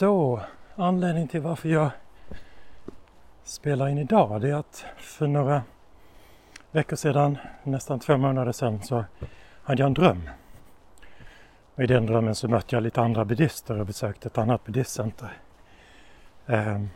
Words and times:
Så, 0.00 0.40
anledningen 0.76 1.28
till 1.28 1.40
varför 1.40 1.68
jag 1.68 1.90
spelar 3.44 3.88
in 3.88 3.98
idag 3.98 4.40
det 4.40 4.50
är 4.50 4.54
att 4.54 4.84
för 4.96 5.26
några 5.26 5.62
veckor 6.70 6.96
sedan, 6.96 7.38
nästan 7.64 8.00
två 8.00 8.16
månader 8.16 8.52
sedan, 8.52 8.82
så 8.82 9.04
hade 9.62 9.82
jag 9.82 9.86
en 9.86 9.94
dröm. 9.94 10.30
Och 11.74 11.82
I 11.82 11.86
den 11.86 12.06
drömmen 12.06 12.34
så 12.34 12.48
mötte 12.48 12.76
jag 12.76 12.82
lite 12.82 13.00
andra 13.00 13.24
buddhister 13.24 13.80
och 13.80 13.86
besökte 13.86 14.28
ett 14.28 14.38
annat 14.38 14.64
buddhistcenter. 14.64 15.32
Um, 16.46 16.90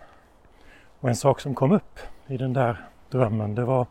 och 1.00 1.08
en 1.08 1.16
sak 1.16 1.40
som 1.40 1.54
kom 1.54 1.72
upp 1.72 1.98
i 2.26 2.36
den 2.36 2.52
där 2.52 2.84
drömmen 3.10 3.54
det 3.54 3.64
var 3.64 3.86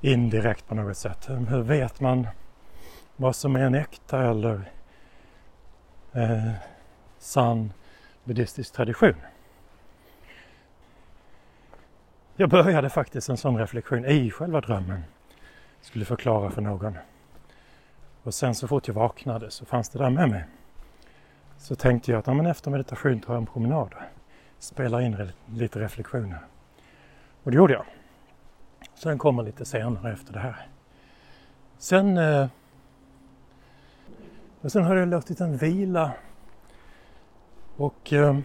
indirekt 0.00 0.68
på 0.68 0.74
något 0.74 0.96
sätt. 0.96 1.28
Hur 1.28 1.62
vet 1.62 2.00
man 2.00 2.26
vad 3.16 3.36
som 3.36 3.56
är 3.56 3.60
en 3.60 3.74
äkta 3.74 4.22
eller 4.22 4.70
eh, 6.12 6.52
sann 7.18 7.72
buddhistisk 8.24 8.72
tradition? 8.72 9.14
Jag 12.36 12.50
började 12.50 12.90
faktiskt 12.90 13.28
en 13.28 13.36
sån 13.36 13.58
reflektion 13.58 14.04
i 14.04 14.30
själva 14.30 14.60
drömmen. 14.60 15.04
Skulle 15.80 16.04
förklara 16.04 16.50
för 16.50 16.62
någon. 16.62 16.98
Och 18.22 18.34
sen 18.34 18.54
så 18.54 18.68
fort 18.68 18.88
jag 18.88 18.94
vaknade 18.94 19.50
så 19.50 19.64
fanns 19.64 19.88
det 19.88 19.98
där 19.98 20.10
med 20.10 20.28
mig. 20.28 20.44
Så 21.58 21.74
tänkte 21.74 22.10
jag 22.10 22.18
att 22.18 22.26
ja, 22.26 22.34
men 22.34 22.46
efter 22.46 22.70
meditation 22.70 23.20
tar 23.20 23.34
jag 23.34 23.40
en 23.40 23.46
promenad 23.46 23.94
spelar 24.60 25.00
in 25.00 25.32
lite 25.54 25.80
reflektioner. 25.80 26.38
Och 27.42 27.50
det 27.50 27.56
gjorde 27.56 27.72
jag. 27.72 27.84
Sen 28.94 29.18
kommer 29.18 29.42
lite 29.42 29.64
senare 29.64 30.12
efter 30.12 30.32
det 30.32 30.38
här. 30.38 30.66
Sen, 31.78 32.18
eh, 32.18 32.48
men 34.60 34.70
sen 34.70 34.84
har 34.84 34.96
jag 34.96 35.08
låtit 35.08 35.38
den 35.38 35.56
vila 35.56 36.12
och 37.76 38.12
eh, 38.12 38.38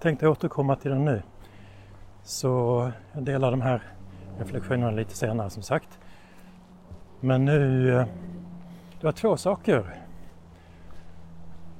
tänkte 0.00 0.28
återkomma 0.28 0.76
till 0.76 0.90
den 0.90 1.04
nu. 1.04 1.22
Så 2.22 2.92
jag 3.12 3.22
delar 3.22 3.50
de 3.50 3.60
här 3.60 3.82
reflektionerna 4.38 4.90
lite 4.90 5.16
senare 5.16 5.50
som 5.50 5.62
sagt. 5.62 5.98
Men 7.20 7.44
nu, 7.44 7.90
eh, 7.96 8.06
det 9.00 9.06
var 9.06 9.12
två 9.12 9.36
saker 9.36 9.96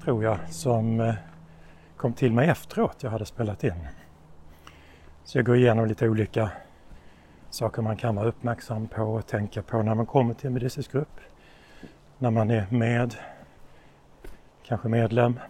tror 0.05 0.25
jag 0.25 0.39
som 0.49 1.01
eh, 1.01 1.15
kom 1.97 2.13
till 2.13 2.33
mig 2.33 2.49
efteråt 2.49 3.03
jag 3.03 3.11
hade 3.11 3.27
spelat 3.27 3.65
in. 3.65 3.87
Så 5.25 5.39
jag 5.39 5.47
går 5.47 5.57
igenom 5.57 5.87
lite 5.87 6.09
olika 6.09 6.51
saker 7.51 7.83
man 7.83 7.97
kan 7.97 8.17
vara 8.17 8.29
uppmärksam 8.29 8.89
på 8.89 9.03
och 9.03 9.27
tänka 9.27 9.63
på 9.63 9.83
när 9.83 9.95
man 9.95 10.07
kommer 10.07 10.35
till 10.35 10.47
en 10.47 10.55
medicinsk 10.55 10.93
grupp. 10.93 11.21
När 12.23 12.31
man 12.31 12.51
är 12.51 12.67
med, 12.71 13.15
kanske 14.63 14.89
medlem. 14.89 15.41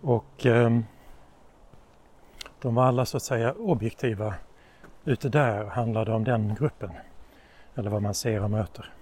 Och 0.00 0.46
eh, 0.46 0.80
de 2.60 2.74
var 2.74 2.84
alla 2.84 3.04
så 3.04 3.16
att 3.16 3.22
säga 3.22 3.52
objektiva. 3.52 4.34
Ute 5.04 5.28
där 5.28 5.64
handlade 5.64 6.10
det 6.10 6.14
om 6.14 6.24
den 6.24 6.54
gruppen. 6.54 6.90
Eller 7.74 7.90
vad 7.90 8.02
man 8.02 8.14
ser 8.14 8.42
och 8.42 8.50
möter. 8.50 8.92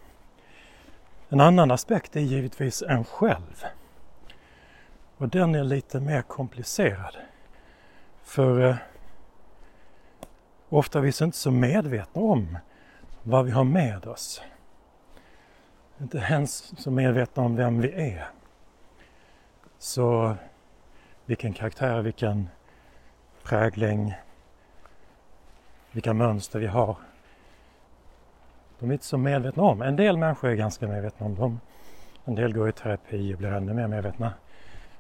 En 1.29 1.41
annan 1.41 1.71
aspekt 1.71 2.17
är 2.17 2.21
givetvis 2.21 2.83
en 2.83 3.05
själv. 3.05 3.65
Och 5.17 5.29
den 5.29 5.55
är 5.55 5.65
lite 5.65 6.01
mer 6.01 6.23
komplicerad. 6.23 7.17
För 8.23 8.61
eh, 8.61 8.77
ofta 10.69 10.99
är 10.99 11.03
vi 11.03 11.25
inte 11.25 11.39
så 11.39 11.51
medvetna 11.51 12.23
om 12.23 12.59
vad 13.23 13.45
vi 13.45 13.51
har 13.51 13.65
med 13.65 14.07
oss. 14.07 14.43
Inte 16.03 16.19
ens 16.19 16.83
så 16.83 16.91
medvetna 16.91 17.43
om 17.43 17.57
vem 17.57 17.81
vi 17.81 17.93
är. 17.93 18.29
Så 19.79 20.37
vilken 21.27 21.53
karaktär, 21.53 22.03
vilken 22.03 22.49
prägling, 23.43 24.15
vilka 25.93 26.15
mönster 26.15 26.59
vi 26.59 26.67
har. 26.67 26.97
De 28.79 28.89
är 28.89 28.93
inte 28.93 29.05
så 29.05 29.19
medvetna 29.19 29.63
om. 29.63 29.83
En 29.83 29.97
del 29.97 30.17
människor 30.17 30.51
är 30.51 30.55
ganska 30.55 30.89
medvetna 30.89 31.27
om 31.27 31.35
dem. 31.35 31.61
En 32.25 32.35
del 32.35 32.55
går 32.55 32.69
i 32.69 32.73
terapi 32.73 33.35
och 33.35 33.39
blir 33.39 33.53
ännu 33.53 33.75
mer 33.75 33.87
medvetna. 33.87 34.33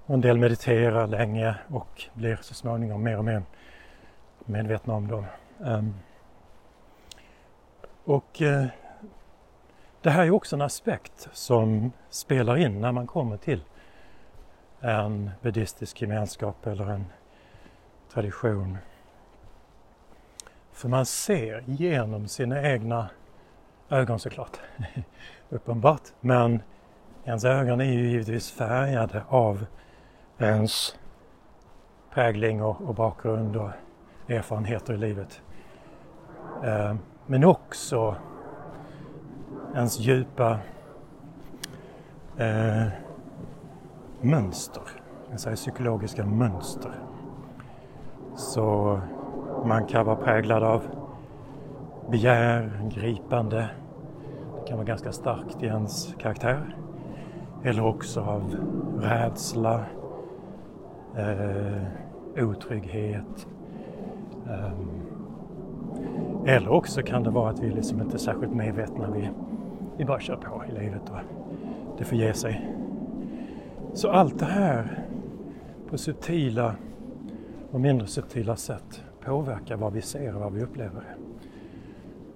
Och 0.06 0.14
en 0.14 0.20
del 0.20 0.38
mediterar 0.38 1.06
länge 1.06 1.54
och 1.68 2.04
blir 2.14 2.38
så 2.42 2.54
småningom 2.54 3.02
mer 3.02 3.18
och 3.18 3.24
mer 3.24 3.42
medvetna 4.44 4.94
om 4.94 5.08
dem. 5.08 5.24
Um, 5.58 5.94
och 8.04 8.40
uh, 8.40 8.66
det 10.08 10.12
här 10.12 10.26
är 10.26 10.30
också 10.30 10.56
en 10.56 10.62
aspekt 10.62 11.28
som 11.32 11.92
spelar 12.08 12.56
in 12.56 12.80
när 12.80 12.92
man 12.92 13.06
kommer 13.06 13.36
till 13.36 13.64
en 14.80 15.30
buddhistisk 15.42 16.02
gemenskap 16.02 16.66
eller 16.66 16.90
en 16.90 17.04
tradition. 18.12 18.78
För 20.72 20.88
man 20.88 21.06
ser 21.06 21.64
genom 21.66 22.28
sina 22.28 22.62
egna 22.62 23.08
ögon 23.88 24.18
såklart, 24.18 24.60
uppenbart. 25.48 26.02
Men 26.20 26.62
ens 27.24 27.44
ögon 27.44 27.80
är 27.80 27.84
ju 27.84 28.10
givetvis 28.10 28.50
färgade 28.50 29.22
av 29.28 29.66
ens 30.38 30.98
prägling 32.10 32.62
och, 32.62 32.80
och 32.80 32.94
bakgrund 32.94 33.56
och 33.56 33.70
erfarenheter 34.28 34.94
i 34.94 34.96
livet. 34.96 35.42
Eh, 36.64 36.94
men 37.26 37.44
också 37.44 38.16
ens 39.74 40.00
djupa 40.00 40.58
eh, 42.36 42.86
mönster, 44.20 44.82
jag 45.30 45.40
säger 45.40 45.56
psykologiska 45.56 46.26
mönster. 46.26 46.92
Så 48.36 49.00
man 49.64 49.86
kan 49.86 50.06
vara 50.06 50.16
präglad 50.16 50.62
av 50.62 50.82
begär, 52.10 52.88
gripande. 52.94 53.70
Det 54.54 54.68
kan 54.68 54.76
vara 54.76 54.86
ganska 54.86 55.12
starkt 55.12 55.62
i 55.62 55.66
ens 55.66 56.14
karaktär. 56.18 56.76
Eller 57.64 57.84
också 57.86 58.20
av 58.20 58.56
rädsla, 59.00 59.84
eh, 61.16 61.82
otrygghet. 62.44 63.46
Eh, 64.46 64.72
eller 66.54 66.68
också 66.68 67.02
kan 67.02 67.22
det 67.22 67.30
vara 67.30 67.50
att 67.50 67.60
vi 67.60 67.70
liksom 67.70 68.00
inte 68.00 68.16
är 68.16 68.18
särskilt 68.18 68.54
medvetna. 68.54 69.10
Vi, 69.10 69.30
vi 69.98 70.04
bara 70.04 70.20
kör 70.20 70.36
på 70.36 70.64
i 70.68 70.72
livet 70.72 71.10
och 71.10 71.18
det 71.98 72.04
får 72.04 72.18
ge 72.18 72.34
sig. 72.34 72.74
Så 73.94 74.10
allt 74.10 74.38
det 74.38 74.44
här 74.44 75.04
på 75.88 75.98
subtila 75.98 76.74
och 77.70 77.80
mindre 77.80 78.06
subtila 78.06 78.56
sätt 78.56 79.02
påverkar 79.24 79.76
vad 79.76 79.92
vi 79.92 80.02
ser 80.02 80.34
och 80.34 80.40
vad 80.40 80.52
vi 80.52 80.62
upplever. 80.62 81.16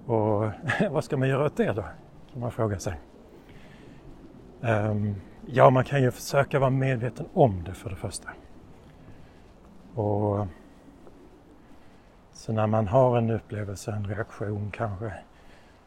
Och 0.05 0.51
vad 0.91 1.03
ska 1.03 1.17
man 1.17 1.29
göra 1.29 1.45
åt 1.45 1.57
det 1.57 1.73
då? 1.73 1.83
Kan 2.31 2.41
man 2.41 2.51
fråga 2.51 2.79
sig. 2.79 2.99
Um, 4.61 5.15
ja, 5.45 5.69
man 5.69 5.83
kan 5.83 6.01
ju 6.01 6.11
försöka 6.11 6.59
vara 6.59 6.69
medveten 6.69 7.25
om 7.33 7.63
det 7.63 7.73
för 7.73 7.89
det 7.89 7.95
första. 7.95 8.29
Och 9.95 10.47
så 12.31 12.53
när 12.53 12.67
man 12.67 12.87
har 12.87 13.17
en 13.17 13.29
upplevelse, 13.29 13.91
en 13.91 14.07
reaktion 14.07 14.71
kanske, 14.71 15.13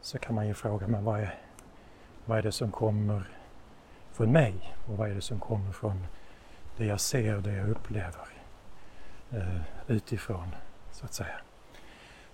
så 0.01 0.17
kan 0.17 0.35
man 0.35 0.47
ju 0.47 0.53
fråga, 0.53 0.87
men 0.87 1.03
vad 1.03 1.19
är, 1.19 1.33
vad 2.27 2.37
är 2.37 2.41
det 2.41 2.51
som 2.51 2.71
kommer 2.71 3.23
från 4.13 4.31
mig? 4.31 4.75
Och 4.87 4.97
vad 4.97 5.09
är 5.09 5.15
det 5.15 5.21
som 5.21 5.39
kommer 5.39 5.71
från 5.71 6.07
det 6.77 6.85
jag 6.85 6.99
ser, 6.99 7.37
det 7.37 7.53
jag 7.53 7.69
upplever 7.69 8.27
eh, 9.31 9.61
utifrån, 9.87 10.55
så 10.91 11.05
att 11.05 11.13
säga. 11.13 11.39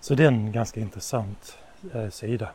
Så 0.00 0.14
det 0.14 0.24
är 0.24 0.28
en 0.28 0.52
ganska 0.52 0.80
intressant 0.80 1.58
eh, 1.92 2.08
sida. 2.08 2.50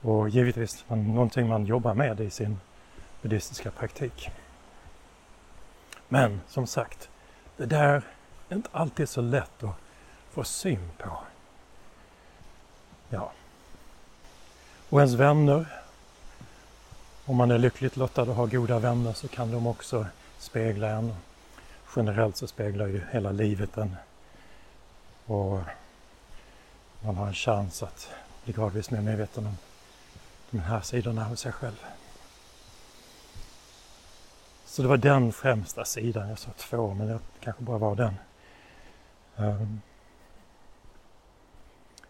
Och 0.00 0.28
givetvis 0.28 0.84
man, 0.88 1.14
någonting 1.14 1.48
man 1.48 1.66
jobbar 1.66 1.94
med 1.94 2.20
i 2.20 2.30
sin 2.30 2.60
buddhistiska 3.22 3.70
praktik. 3.70 4.30
Men 6.08 6.40
som 6.46 6.66
sagt, 6.66 7.10
det 7.56 7.66
där 7.66 8.02
är 8.48 8.56
inte 8.56 8.68
alltid 8.72 9.08
så 9.08 9.20
lätt 9.20 9.62
att 9.62 9.76
få 10.30 10.44
syn 10.44 10.90
på. 10.98 11.18
Ja. 13.08 13.32
Och 14.90 15.00
ens 15.00 15.14
vänner, 15.14 15.83
om 17.26 17.36
man 17.36 17.50
är 17.50 17.58
lyckligt 17.58 17.96
lottad 17.96 18.22
och 18.22 18.34
har 18.34 18.46
goda 18.46 18.78
vänner 18.78 19.12
så 19.12 19.28
kan 19.28 19.50
de 19.50 19.66
också 19.66 20.06
spegla 20.38 20.88
en. 20.88 21.14
Generellt 21.96 22.36
så 22.36 22.46
speglar 22.46 22.86
ju 22.86 23.02
hela 23.12 23.32
livet 23.32 23.76
en. 23.76 23.96
Och 25.26 25.60
man 27.00 27.16
har 27.16 27.26
en 27.26 27.34
chans 27.34 27.82
att 27.82 28.10
bli 28.44 28.52
gradvis 28.52 28.90
mer 28.90 29.00
medveten 29.00 29.46
om 29.46 29.56
de 30.50 30.58
här 30.58 30.80
sidorna 30.80 31.24
hos 31.24 31.40
sig 31.40 31.52
själv. 31.52 31.84
Så 34.64 34.82
det 34.82 34.88
var 34.88 34.96
den 34.96 35.32
främsta 35.32 35.84
sidan. 35.84 36.28
Jag 36.28 36.38
sa 36.38 36.50
två, 36.56 36.94
men 36.94 37.06
det 37.06 37.18
kanske 37.40 37.62
bara 37.62 37.78
var 37.78 37.96
den. 37.96 38.14
Um. 39.36 39.80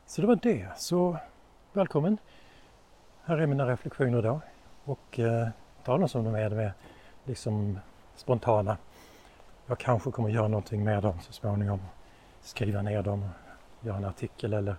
Så 0.07 0.21
det 0.21 0.27
var 0.27 0.39
det. 0.43 0.69
Så 0.79 1.17
välkommen. 1.73 2.19
Här 3.25 3.39
är 3.39 3.47
mina 3.47 3.69
reflektioner 3.69 4.19
idag. 4.19 4.41
Och 4.85 5.19
eh, 5.19 5.49
ta 5.85 5.99
dem 5.99 6.09
som 6.09 6.25
de 6.25 6.35
är. 6.35 6.51
de 6.51 6.59
är 6.59 6.73
liksom 7.25 7.79
spontana. 8.15 8.77
Jag 9.67 9.79
kanske 9.79 10.11
kommer 10.11 10.29
göra 10.29 10.49
någonting 10.49 10.85
med 10.85 11.03
dem 11.03 11.21
så 11.21 11.33
småningom. 11.33 11.81
Skriva 12.41 12.83
ner 12.83 13.03
dem, 13.03 13.29
göra 13.81 13.97
en 13.97 14.05
artikel 14.05 14.53
eller 14.53 14.77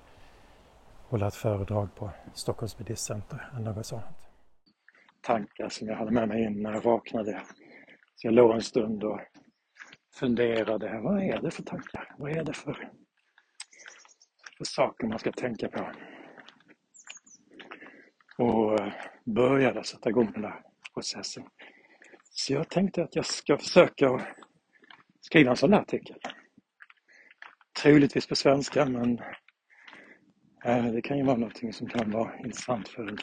hålla 1.10 1.28
ett 1.28 1.36
föredrag 1.36 1.96
på 1.96 2.10
Stockholms 2.34 2.78
buddhistcenter 2.78 3.50
eller 3.56 3.74
något 3.74 3.86
sånt. 3.86 4.04
Tankar 5.22 5.70
som 5.70 5.88
jag 5.88 5.96
hade 5.96 6.12
med 6.12 6.28
mig 6.28 6.44
in 6.44 6.64
när 6.64 6.74
jag 6.74 6.82
vaknade. 6.82 7.42
Så 8.16 8.28
jag 8.28 8.34
låg 8.34 8.52
en 8.52 8.62
stund 8.62 9.04
och 9.04 9.20
funderade. 10.20 11.00
Vad 11.04 11.24
är 11.24 11.42
det 11.42 11.52
för 11.52 11.64
tankar? 11.64 12.16
Vad 12.18 12.32
är 12.32 12.44
det 12.44 12.54
för, 12.54 12.90
för 14.58 14.66
saker 14.66 15.08
man 15.08 15.20
ska 15.20 15.32
tänka 15.32 15.70
på? 15.70 15.90
Och 18.38 18.80
eh, 18.80 18.94
började 19.26 19.84
sätta 19.84 20.10
igång 20.10 20.32
den 20.32 20.42
där 20.42 20.62
processen. 20.94 21.44
Så 22.30 22.54
jag 22.54 22.70
tänkte 22.70 23.04
att 23.04 23.16
jag 23.16 23.26
ska 23.26 23.58
försöka 23.58 24.26
skriva 25.22 25.52
en 25.52 25.58
sån 25.58 25.72
där 25.72 25.80
artikel. 25.80 26.18
Troligtvis 27.82 28.28
på 28.28 28.36
svenska 28.36 28.86
men 28.86 29.20
eh, 30.66 30.86
det 30.86 31.02
kan 31.02 31.18
ju 31.18 31.24
vara 31.24 31.38
någonting 31.38 31.74
som 31.74 31.88
kan 31.88 32.12
vara 32.12 32.38
intressant 32.38 32.88
för 32.88 33.08
en 33.08 33.18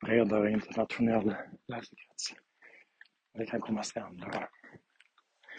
bredare 0.00 0.50
internationell 0.50 1.34
läsekrets. 1.68 2.34
Det 3.34 3.46
kan 3.46 3.60
komma 3.60 3.82
sen. 3.82 4.16
Då. 4.16 4.28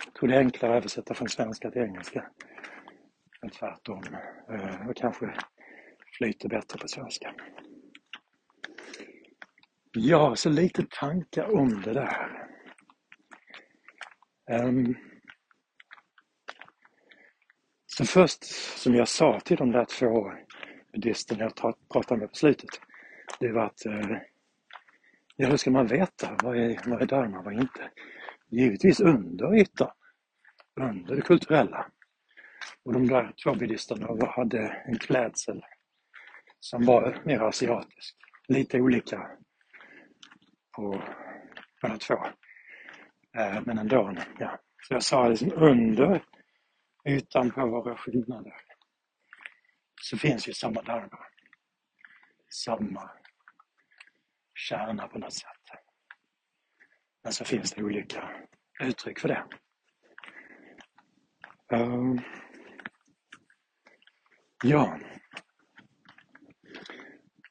Jag 0.05 0.13
tror 0.13 0.29
det 0.29 0.35
är 0.35 0.39
enklare 0.39 0.71
att 0.71 0.77
översätta 0.77 1.13
från 1.13 1.29
svenska 1.29 1.71
till 1.71 1.81
engelska 1.81 2.25
än 3.41 3.49
tvärtom. 3.49 4.03
Eh, 4.51 4.87
och 4.87 4.95
kanske 4.95 5.33
flyter 6.17 6.49
bättre 6.49 6.79
på 6.79 6.87
svenska. 6.87 7.33
Ja, 9.99 10.35
så 10.35 10.49
lite 10.49 10.85
tankar 10.89 11.55
om 11.55 11.81
det 11.81 11.93
där. 11.93 12.47
Um, 14.51 14.95
så 17.85 18.05
först, 18.05 18.43
som 18.79 18.95
jag 18.95 19.07
sa 19.07 19.39
till 19.39 19.57
de 19.57 19.71
där 19.71 19.85
två 19.85 20.31
buddhisterna 20.93 21.43
jag 21.43 21.75
pratade 21.89 22.19
med 22.19 22.29
på 22.29 22.35
slutet, 22.35 22.69
det 23.39 23.51
var 23.51 23.65
att 23.65 23.85
uh, 23.85 24.17
ja, 25.35 25.47
hur 25.47 25.57
ska 25.57 25.71
man 25.71 25.87
veta 25.87 26.37
vad 26.43 26.57
är, 26.57 26.79
vad 26.85 27.01
är 27.01 27.05
dharma, 27.05 27.41
vad 27.41 27.53
är 27.53 27.61
inte? 27.61 27.91
Givetvis 28.49 28.99
under 28.99 29.55
ytan, 29.55 29.91
under 30.79 31.15
det 31.15 31.21
kulturella. 31.21 31.85
Och 32.83 32.93
de 32.93 33.07
där 33.07 33.33
två 33.43 33.53
buddhisterna 33.53 34.31
hade 34.31 34.83
en 34.85 34.97
klädsel 34.97 35.65
som 36.59 36.85
var 36.85 37.21
mer 37.25 37.39
asiatisk. 37.39 38.15
Lite 38.47 38.81
olika 38.81 39.37
på 40.77 41.03
båda 41.81 41.97
två. 41.97 42.25
Eh, 43.37 43.61
men 43.65 43.77
ändå, 43.77 44.15
ja. 44.39 44.59
Så 44.81 44.93
jag 44.93 45.03
sa 45.03 45.27
liksom 45.27 45.51
under 45.53 46.23
ytan 47.07 47.51
på 47.51 47.67
våra 47.67 47.97
skillnader 47.97 48.53
så 50.01 50.17
finns 50.17 50.47
ju 50.47 50.53
samma 50.53 50.81
dharma. 50.81 51.19
Samma 52.49 53.11
kärna 54.55 55.07
på 55.07 55.19
något 55.19 55.33
sätt. 55.33 55.81
Men 57.23 57.33
så 57.33 57.45
finns 57.45 57.71
det 57.71 57.83
olika 57.83 58.29
uttryck 58.79 59.19
för 59.19 59.27
det. 59.27 59.43
Ehm, 61.73 62.19
ja. 64.63 64.99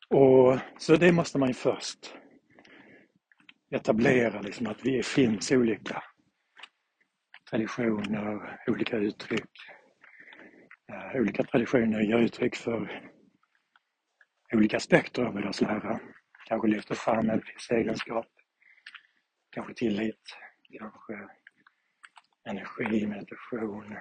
Och 0.08 0.58
så 0.78 0.96
det 0.96 1.12
måste 1.12 1.38
man 1.38 1.48
ju 1.48 1.54
först 1.54 2.16
etablera 3.70 4.40
liksom 4.40 4.66
att 4.66 4.84
vi 4.84 5.02
finns 5.02 5.52
olika 5.52 6.02
traditioner, 7.50 8.58
olika 8.66 8.96
uttryck. 8.96 9.50
Eh, 10.92 11.20
olika 11.20 11.42
traditioner 11.44 12.00
ger 12.00 12.18
uttryck 12.18 12.56
för 12.56 13.10
olika 14.52 14.76
aspekter 14.76 15.22
av 15.22 15.34
deras 15.34 15.60
lära. 15.60 16.00
Kanske 16.46 16.68
lyfter 16.68 16.94
fram 16.94 17.30
en 17.30 17.38
viss 17.38 17.70
egenskap. 17.70 18.26
Kanske 19.50 19.74
tillit, 19.74 20.22
kanske 20.78 21.28
energi, 22.44 23.06
meditation, 23.06 23.96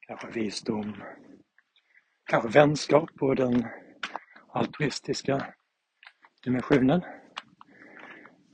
kanske 0.00 0.30
visdom, 0.30 1.02
kanske 2.24 2.48
vänskap 2.48 3.14
på 3.14 3.34
den 3.34 3.66
altruistiska 4.48 5.54
dimensionen. 6.44 7.02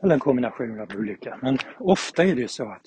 Eller 0.03 0.15
en 0.15 0.21
kombination 0.21 0.81
av 0.81 0.89
olika. 0.97 1.39
Men 1.43 1.59
ofta 1.79 2.25
är 2.25 2.35
det 2.35 2.41
ju 2.41 2.49
så 2.49 2.73
att 2.73 2.87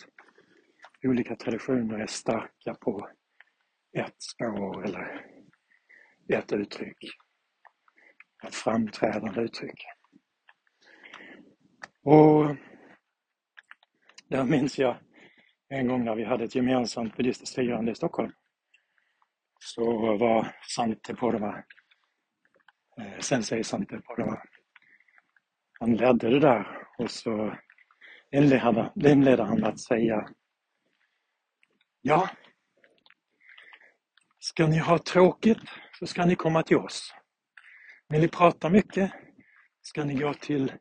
olika 1.04 1.36
traditioner 1.36 2.00
är 2.00 2.08
starka 2.08 2.74
på 2.82 3.10
ett 3.98 4.16
spår 4.22 4.86
eller 4.86 5.26
ett 6.34 6.54
uttryck. 6.54 6.98
Ett 8.48 8.56
framträdande 8.56 9.42
uttryck. 9.42 9.86
Och 12.04 12.56
där 14.30 14.44
minns 14.44 14.80
jag 14.80 14.98
en 15.70 15.88
gång 15.88 16.06
när 16.06 16.16
vi 16.16 16.24
hade 16.24 16.44
ett 16.44 16.56
gemensamt 16.56 17.18
buddhistiskt 17.18 17.56
firande 17.56 17.92
i 17.92 17.96
Stockholm. 17.96 18.32
Så 19.60 20.18
var 20.18 20.56
Sante 20.76 21.16
Porva, 21.16 21.64
eh, 23.00 23.20
sensei 23.20 23.64
Sante 23.64 24.02
Porva, 24.02 24.42
han 25.80 25.96
ledde 25.96 26.30
det 26.30 26.40
där 26.40 26.85
och 26.98 27.12
så 27.12 27.58
inledde 28.32 29.44
han 29.44 29.60
med 29.60 29.70
att 29.70 29.80
säga 29.80 30.30
Ja, 32.02 32.30
ska 34.40 34.68
ni 34.68 34.78
ha 34.78 34.98
tråkigt 34.98 35.58
så 36.00 36.08
ska 36.08 36.26
ni 36.26 36.36
komma 36.36 36.64
till 36.64 36.78
oss. 36.78 37.14
Vill 38.08 38.22
ni 38.22 38.28
prata 38.28 38.70
mycket 38.70 39.12
ska 39.82 40.04
ni 40.04 40.14
gå 40.14 40.34
till 40.34 40.74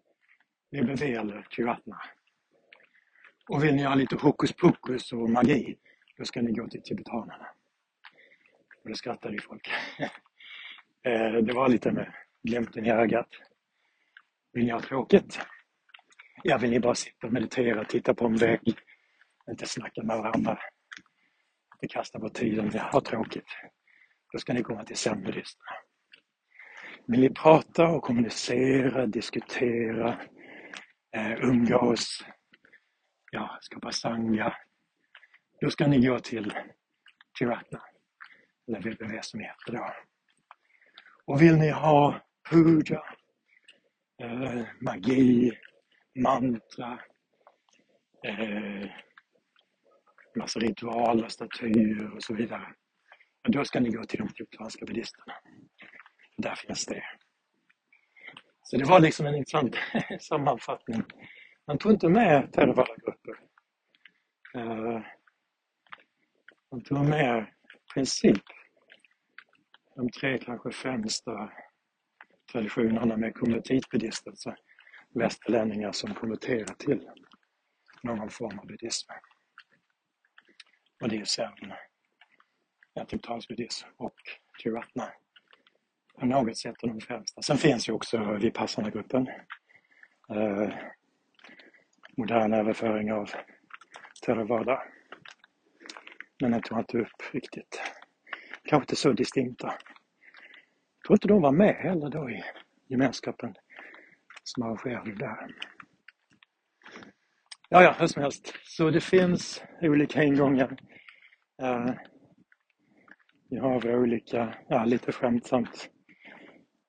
VBV 0.70 1.02
eller 1.02 1.46
Chiratna. 1.50 2.00
Och 3.48 3.64
vill 3.64 3.74
ni 3.74 3.82
ha 3.82 3.94
lite 3.94 4.16
hokus 4.16 4.52
pokus 4.52 5.12
och 5.12 5.30
magi, 5.30 5.76
då 6.18 6.24
ska 6.24 6.42
ni 6.42 6.52
gå 6.52 6.68
till 6.68 6.82
tibetanerna. 6.82 7.46
Och 8.82 8.88
då 8.88 8.94
skrattade 8.94 9.34
ju 9.34 9.40
folk. 9.40 9.70
Eh, 11.06 11.32
det 11.32 11.52
var 11.52 11.68
lite 11.68 11.92
med 11.92 12.12
glimten 12.42 12.86
i 12.86 12.90
ögat. 12.90 13.28
Vill 14.52 14.64
ni 14.64 14.70
ha 14.70 14.80
tråkigt? 14.80 15.40
Jag 16.46 16.58
vill 16.58 16.70
ni 16.70 16.80
bara 16.80 16.94
sitta 16.94 17.26
och 17.26 17.32
meditera, 17.32 17.84
titta 17.84 18.14
på 18.14 18.26
en 18.26 18.36
vägg, 18.36 18.78
inte 19.50 19.66
snacka 19.66 20.02
med 20.02 20.18
varandra, 20.18 20.58
inte 21.74 21.94
kasta 21.94 22.18
bort 22.18 22.34
tiden, 22.34 22.78
ha 22.78 23.00
tråkigt. 23.00 23.48
Då 24.32 24.38
ska 24.38 24.52
ni 24.52 24.62
komma 24.62 24.84
till 24.84 24.96
zenbuddisterna. 24.96 25.70
Vill 27.06 27.20
ni 27.20 27.30
prata 27.30 27.88
och 27.88 28.02
kommunicera, 28.02 29.06
diskutera, 29.06 30.20
eh, 31.16 31.44
umgås, 31.44 32.24
ja, 33.30 33.58
skapa 33.60 33.92
sanga 33.92 34.56
då 35.60 35.70
ska 35.70 35.86
ni 35.86 36.06
gå 36.06 36.20
till 36.20 36.54
Tiratna, 37.38 37.82
eller 38.68 38.80
VBV 38.80 39.18
som 39.22 39.40
heter 39.40 39.72
då. 39.72 39.90
Och 41.24 41.42
vill 41.42 41.56
ni 41.56 41.70
ha 41.70 42.20
puja, 42.50 43.02
eh, 44.22 44.62
magi, 44.80 45.58
mantra, 46.14 47.00
eh, 48.25 48.90
massa 50.37 50.61
ritualer, 50.61 51.28
statyer 51.28 52.14
och 52.14 52.23
så 52.23 52.35
vidare. 52.35 52.75
Och 53.44 53.50
då 53.50 53.64
ska 53.64 53.80
ni 53.80 53.90
gå 53.90 54.04
till 54.04 54.18
de 54.18 54.28
tibetanska 54.28 54.87
buddhisterna. 54.87 55.35
Där 56.37 56.54
finns 56.54 56.87
det. 56.87 57.04
Så 58.62 58.76
det 58.76 58.85
var 58.85 59.00
liksom 59.00 59.26
en 59.26 59.35
intressant 59.35 59.76
sammanfattning. 60.21 61.02
Man 61.66 61.78
tog 61.78 61.92
inte 61.92 62.09
med 62.09 62.52
Theravada-grupper. 62.52 63.40
Eh, 64.54 65.02
man 66.71 66.83
tog 66.85 67.04
med 67.09 67.47
princip 67.94 68.42
de 69.97 70.11
tre 70.11 70.38
kanske 70.38 70.71
främsta 70.71 71.52
traditionerna 72.52 73.16
med 73.16 73.35
konvertitbuddhister, 73.35 74.33
västerlänningar 75.14 75.92
som 75.92 76.14
konverterar 76.14 76.75
till 76.75 77.11
någon 78.02 78.30
form 78.30 78.59
av 78.59 78.66
buddhism. 78.66 79.12
Och 81.02 81.09
det 81.09 81.16
är 81.16 81.25
sen 81.25 81.52
ja, 82.94 83.02
typ 83.02 83.09
tibetansk 83.11 83.49
buddhism 83.49 83.88
och 83.97 84.14
Tiratna 84.62 85.12
på 86.18 86.26
något 86.26 86.56
sätt 86.56 86.83
är 86.83 86.88
de 86.88 87.00
främsta. 87.00 87.42
Sen 87.42 87.59
finns 87.59 87.88
ju 87.88 87.92
också 87.92 88.33
Vipassana-gruppen. 88.35 89.28
Eh, 90.30 90.75
modern 92.16 92.54
överföring 92.54 93.12
av 93.12 93.30
Theravada. 94.26 94.83
Men 96.40 96.50
den 96.50 96.62
tog 96.62 96.78
inte 96.78 96.99
upp 96.99 97.33
riktigt. 97.33 97.83
Kanske 98.64 98.85
inte 98.85 98.97
så 98.97 99.12
distinkta. 99.12 99.66
Jag 99.66 101.06
tror 101.06 101.16
inte 101.16 101.28
de 101.28 101.42
var 101.42 101.52
med 101.52 101.75
heller 101.75 102.09
då 102.09 102.30
i 102.30 102.44
gemenskapen 102.88 103.54
som 104.44 104.62
han 104.62 104.76
själv. 104.76 105.18
där. 105.18 105.46
Ja, 107.68 107.82
ja, 107.82 107.96
hur 107.98 108.06
som 108.06 108.22
helst. 108.22 108.54
Så 108.62 108.90
det 108.90 109.00
finns 109.00 109.62
olika 109.80 110.22
ingångar. 110.22 110.76
Eh, 111.62 111.94
vi 113.50 113.58
har 113.58 113.96
olika, 113.96 114.54
ja 114.68 114.84
lite 114.84 115.12
skämtsamt 115.12 115.90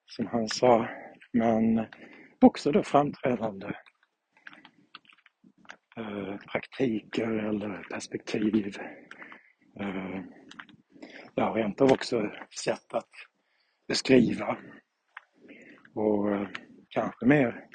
som 0.05 0.27
han 0.27 0.47
sa, 0.47 0.87
men 1.33 1.85
också 2.41 2.71
då 2.71 2.83
framträdande 2.83 3.67
eh, 5.97 6.37
praktiker 6.37 7.27
eller 7.27 7.83
perspektiv. 7.89 8.77
Eh, 9.79 10.21
ja, 11.35 11.53
rent 11.55 11.81
av 11.81 11.91
också 11.91 12.31
sätt 12.63 12.93
att 12.93 13.09
beskriva 13.87 14.57
och 15.95 16.31
eh, 16.31 16.47
kanske 16.95 17.25
mer, 17.25 17.67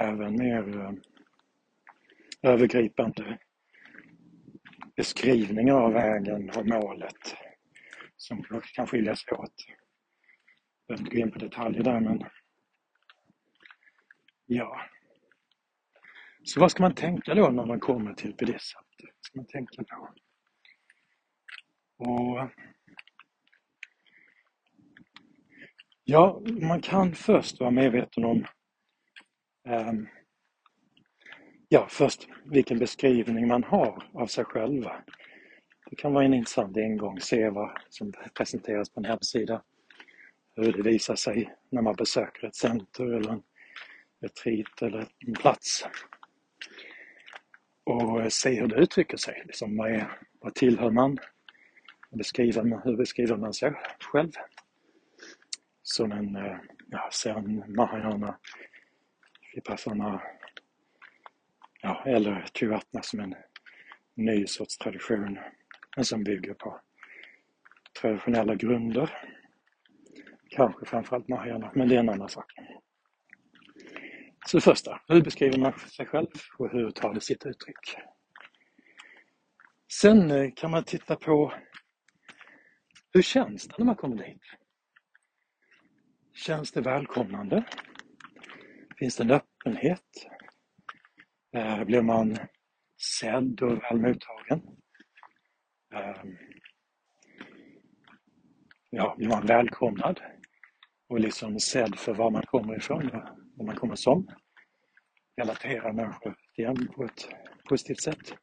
även 0.00 0.36
mer 0.36 0.80
eh, 0.80 0.92
övergripande 2.42 3.38
beskrivningar 4.96 5.74
av 5.74 5.92
vägen 5.92 6.50
och 6.50 6.66
målet 6.66 7.36
som 8.16 8.44
kan 8.74 8.86
skilja 8.86 9.16
sig 9.16 9.32
åt. 9.32 9.54
Jag 9.66 9.76
behöver 10.88 11.04
inte 11.04 11.16
gå 11.16 11.22
in 11.22 11.32
på 11.32 11.38
detaljer 11.38 11.82
där 11.82 12.00
men 12.00 12.24
ja. 14.46 14.80
Så 16.44 16.60
vad 16.60 16.70
ska 16.70 16.82
man 16.82 16.94
tänka 16.94 17.34
då 17.34 17.50
när 17.50 17.66
man 17.66 17.80
kommer 17.80 18.14
till 18.14 18.34
Bodhisattva? 18.36 18.86
Vad 18.98 19.24
ska 19.24 19.38
man 19.38 19.46
tänka 19.46 19.84
på? 19.84 20.14
Och 21.96 22.50
Ja, 26.04 26.42
man 26.60 26.80
kan 26.80 27.14
först 27.14 27.60
vara 27.60 27.70
medveten 27.70 28.24
om 28.24 28.44
um, 29.68 30.08
ja, 31.68 31.86
först 31.90 32.28
vilken 32.44 32.78
beskrivning 32.78 33.48
man 33.48 33.64
har 33.64 34.04
av 34.14 34.26
sig 34.26 34.44
själva. 34.44 35.04
Det 35.90 35.96
kan 35.96 36.12
vara 36.12 36.24
en 36.24 36.34
intressant 36.34 36.76
ingång, 36.76 37.20
se 37.20 37.50
vad 37.50 37.70
som 37.88 38.12
presenteras 38.34 38.90
på 38.90 39.00
en 39.00 39.04
hemsida. 39.04 39.62
Hur 40.56 40.72
det 40.72 40.82
visar 40.82 41.16
sig 41.16 41.54
när 41.70 41.82
man 41.82 41.94
besöker 41.94 42.46
ett 42.46 42.56
center 42.56 43.04
eller 43.04 43.30
en 43.30 43.42
retreat 44.20 44.82
eller 44.82 45.06
en 45.26 45.34
plats. 45.34 45.86
Och 47.84 48.32
se 48.32 48.60
hur 48.60 48.66
det 48.68 48.76
uttrycker 48.76 49.16
sig. 49.16 49.42
Liksom 49.46 49.76
vad, 49.76 49.90
är, 49.90 50.18
vad 50.40 50.54
tillhör 50.54 50.90
man? 50.90 51.18
Beskriver 52.10 52.80
hur 52.84 52.96
beskriver 52.96 53.36
man 53.36 53.54
sig 53.54 53.72
själv? 54.00 54.32
Som 55.82 56.12
en 56.12 56.36
eh, 56.36 56.56
ja, 56.90 57.08
sen 57.12 57.74
Mahayana, 57.76 58.38
Vipassana 59.54 60.22
ja, 61.82 62.02
eller 62.06 62.46
Tivatna 62.52 63.02
som 63.02 63.20
en 63.20 63.34
ny 64.14 64.46
sorts 64.46 64.78
tradition, 64.78 65.38
men 65.96 66.04
som 66.04 66.24
bygger 66.24 66.54
på 66.54 66.80
traditionella 68.00 68.54
grunder. 68.54 69.10
Kanske 70.50 70.86
framförallt 70.86 71.28
Mahayana, 71.28 71.72
men 71.74 71.88
det 71.88 71.94
är 71.94 72.00
en 72.00 72.08
annan 72.08 72.28
sak. 72.28 72.52
Så 74.46 74.56
det 74.56 74.60
första, 74.60 75.00
hur 75.08 75.22
beskriver 75.22 75.58
man 75.58 75.78
sig 75.78 76.06
själv 76.06 76.26
och 76.58 76.70
hur 76.70 76.90
tar 76.90 77.14
det 77.14 77.20
sitt 77.20 77.46
uttryck? 77.46 77.96
Sen 80.00 80.30
eh, 80.30 80.50
kan 80.56 80.70
man 80.70 80.84
titta 80.84 81.16
på 81.16 81.52
hur 83.12 83.22
känns 83.22 83.68
det 83.68 83.74
när 83.78 83.86
man 83.86 83.96
kommer 83.96 84.16
dit? 84.16 84.42
Känns 86.34 86.72
det 86.72 86.80
välkomnande? 86.80 87.64
Finns 88.98 89.16
det 89.16 89.22
en 89.22 89.30
öppenhet? 89.30 90.28
Eh, 91.56 91.84
blir 91.84 92.02
man 92.02 92.36
sedd 93.20 93.62
och 93.62 93.82
väl 93.82 94.00
mottagen? 94.00 94.62
Ehm, 95.94 96.36
ja, 98.90 99.14
blir 99.18 99.28
man 99.28 99.46
välkomnad 99.46 100.20
och 101.08 101.20
liksom 101.20 101.60
sedd 101.60 101.98
för 101.98 102.14
var 102.14 102.30
man 102.30 102.42
kommer 102.46 102.76
ifrån, 102.76 103.10
var 103.56 103.66
man 103.66 103.76
kommer 103.76 103.94
som? 103.94 104.28
Relaterar 105.36 105.92
människor 105.92 106.36
till 106.54 106.64
en 106.64 106.86
på 106.86 107.04
ett 107.04 107.28
positivt 107.68 108.00
sätt. 108.00 108.34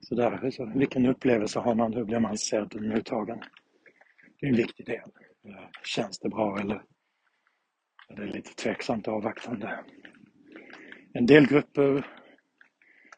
Så 0.00 0.14
där, 0.14 0.50
så 0.50 0.72
vilken 0.74 1.06
upplevelse 1.06 1.58
har 1.58 1.74
man? 1.74 1.94
Hur 1.94 2.04
blir 2.04 2.20
man 2.20 2.38
sedd 2.38 2.74
och 2.74 2.82
mottagen? 2.82 3.38
Det 4.40 4.46
är 4.46 4.50
en 4.50 4.56
viktig 4.56 4.86
del. 4.86 5.10
Eh, 5.48 5.68
känns 5.84 6.18
det 6.18 6.28
bra 6.28 6.58
eller 6.58 6.82
det 8.08 8.22
är 8.22 8.26
lite 8.26 8.54
tveksamt 8.54 9.08
avvaktande? 9.08 9.84
En 11.12 11.26
del 11.26 11.46
grupper 11.46 12.06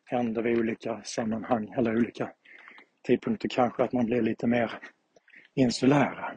händer 0.05 0.43
vid 0.43 0.59
olika 0.59 1.03
sammanhang 1.05 1.73
eller 1.73 1.97
olika 1.97 2.33
tidpunkter 3.03 3.49
kanske 3.49 3.83
att 3.83 3.93
man 3.93 4.07
blir 4.07 4.23
lite 4.23 4.47
mer 4.47 4.79
insulära. 5.55 6.33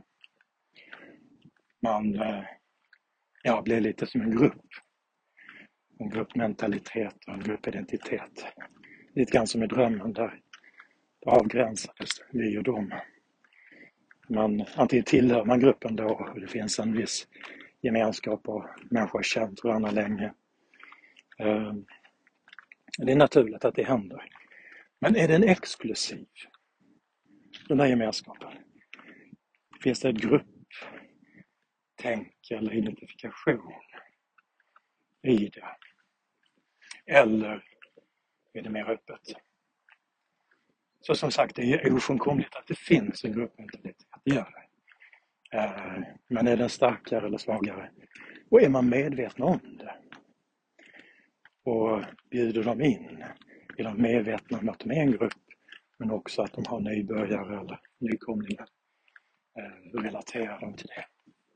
Man 1.81 2.15
eh, 2.15 2.43
ja, 3.43 3.61
blir 3.61 3.81
lite 3.81 4.05
som 4.05 4.21
en 4.21 4.37
grupp. 4.37 4.65
En 5.99 6.09
gruppmentalitet 6.09 7.15
och 7.27 7.33
en 7.33 7.43
gruppidentitet. 7.43 8.45
Lite 9.15 9.31
grann 9.31 9.47
som 9.47 9.63
i 9.63 9.67
drömmen 9.67 10.13
där 10.13 10.39
det 11.21 11.29
avgränsades 11.31 12.09
vi 12.31 12.57
och 12.57 12.63
dem. 12.63 12.93
Man, 14.29 14.65
antingen 14.75 15.05
tillhör 15.05 15.45
man 15.45 15.59
gruppen 15.59 15.95
då 15.95 16.29
och 16.33 16.39
det 16.39 16.47
finns 16.47 16.79
en 16.79 16.93
viss 16.93 17.27
gemenskap 17.81 18.47
och 18.47 18.65
människor 18.89 19.19
har 19.19 19.23
känt 19.23 19.63
varandra 19.63 19.91
länge. 19.91 20.33
Ehm, 21.37 21.85
det 22.97 23.11
är 23.11 23.15
naturligt 23.15 23.65
att 23.65 23.75
det 23.75 23.83
händer. 23.83 24.29
Men 24.99 25.15
är 25.15 25.27
den 25.27 25.43
exklusiv? 25.43 26.27
Den 27.67 27.79
här 27.79 27.87
gemenskapen? 27.87 28.51
Finns 29.83 29.99
det 29.99 30.09
ett 30.09 30.15
grupptänk 30.15 30.51
eller 32.51 32.73
identifikation 32.73 33.73
i 35.21 35.49
det? 35.49 35.75
Eller 37.05 37.63
är 38.53 38.61
det 38.61 38.69
mer 38.69 38.89
öppet? 38.89 39.33
Så 41.01 41.15
som 41.15 41.31
sagt, 41.31 41.55
det 41.55 41.73
är 41.73 41.93
ofrånkomligt 41.95 42.55
att 42.55 42.67
det 42.67 42.77
finns 42.77 43.25
en 43.25 43.33
gruppmentalitet. 43.33 43.95
Det 44.23 44.31
gör 44.31 44.51
det. 44.51 44.70
Eh, 45.51 46.03
men 46.27 46.47
är 46.47 46.57
den 46.57 46.69
starkare 46.69 47.25
eller 47.27 47.37
svagare? 47.37 47.89
Och 48.49 48.61
är 48.61 48.69
man 48.69 48.89
medveten 48.89 49.43
om 49.43 49.59
det? 49.79 49.95
och 51.63 52.03
bjuder 52.29 52.63
de 52.63 52.81
in. 52.81 53.23
Är 53.77 53.83
de 53.83 54.01
medvetna 54.01 54.59
om 54.59 54.69
att 54.69 54.79
de 54.79 54.91
är 54.91 55.01
en 55.01 55.11
grupp 55.11 55.33
men 55.97 56.11
också 56.11 56.41
att 56.41 56.53
de 56.53 56.65
har 56.67 56.79
nybörjare 56.79 57.59
eller 57.59 57.79
nykomlingar. 57.99 58.67
Eh, 59.59 59.91
Hur 59.91 59.99
relaterar 59.99 60.59
de 60.59 60.73
till 60.73 60.87
det? 60.87 61.05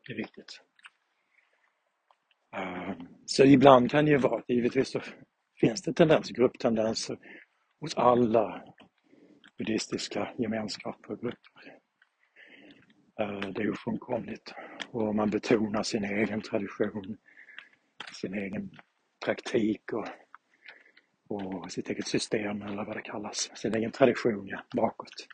Det 0.08 0.14
är 0.14 0.18
viktigt. 0.18 0.62
Eh, 2.56 2.92
så 3.26 3.44
ibland 3.44 3.92
kan 3.92 4.06
det 4.06 4.12
ju 4.12 4.18
vara, 4.18 4.44
givetvis 4.48 4.90
så 4.90 5.02
finns 5.60 5.82
det 5.82 5.94
tendenser, 5.94 6.34
grupptendenser 6.34 7.18
hos 7.80 7.96
alla 7.98 8.64
buddhistiska 9.58 10.34
gemenskaper 10.38 11.12
och 11.12 11.20
grupper. 11.20 11.45
Det 13.42 13.62
är 13.62 13.72
ofrånkomligt 13.72 14.54
och 14.92 15.16
man 15.16 15.30
betonar 15.30 15.84
sin 15.84 16.04
egen 16.04 16.42
tradition, 16.42 17.18
sin 18.14 18.34
egen 18.34 18.70
praktik 19.26 19.94
och, 19.94 20.08
och 21.28 21.72
sitt 21.72 21.90
eget 21.90 22.08
system 22.08 22.62
eller 22.62 22.86
vad 22.86 22.96
det 22.96 23.02
kallas, 23.02 23.52
sin 23.56 23.76
egen 23.76 23.92
tradition 23.92 24.48
ja, 24.48 24.64
bakåt, 24.76 25.28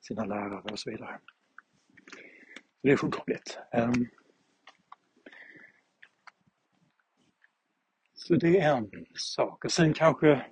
sina 0.00 0.24
lärare 0.24 0.72
och 0.72 0.78
så 0.78 0.90
vidare. 0.90 1.18
Det 2.82 2.90
är 2.90 2.94
ofrånkomligt. 2.94 3.58
Um, 3.72 4.08
så 8.14 8.34
det 8.34 8.60
är 8.60 8.76
en 8.76 8.90
sak. 9.14 9.64
Och 9.64 9.72
sen 9.72 9.92
kanske 9.92 10.46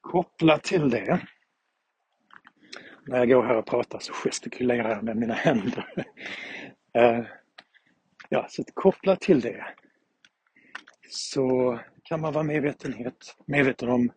kopplat 0.00 0.62
till 0.62 0.90
det. 0.90 1.26
När 3.06 3.18
jag 3.18 3.28
går 3.28 3.42
här 3.42 3.56
och 3.56 3.66
pratar 3.66 3.98
så 3.98 4.12
gestikulerar 4.12 4.90
jag 4.90 5.04
med 5.04 5.16
mina 5.16 5.34
händer. 5.34 5.86
Eh, 6.94 7.24
ja, 8.28 8.46
så 8.48 8.64
kopplat 8.74 9.20
till 9.20 9.40
det 9.40 9.64
så 11.08 11.78
kan 12.02 12.20
man 12.20 12.32
vara 12.32 12.44
medvetenhet, 12.44 13.36
medveten 13.46 13.88
om 13.88 14.12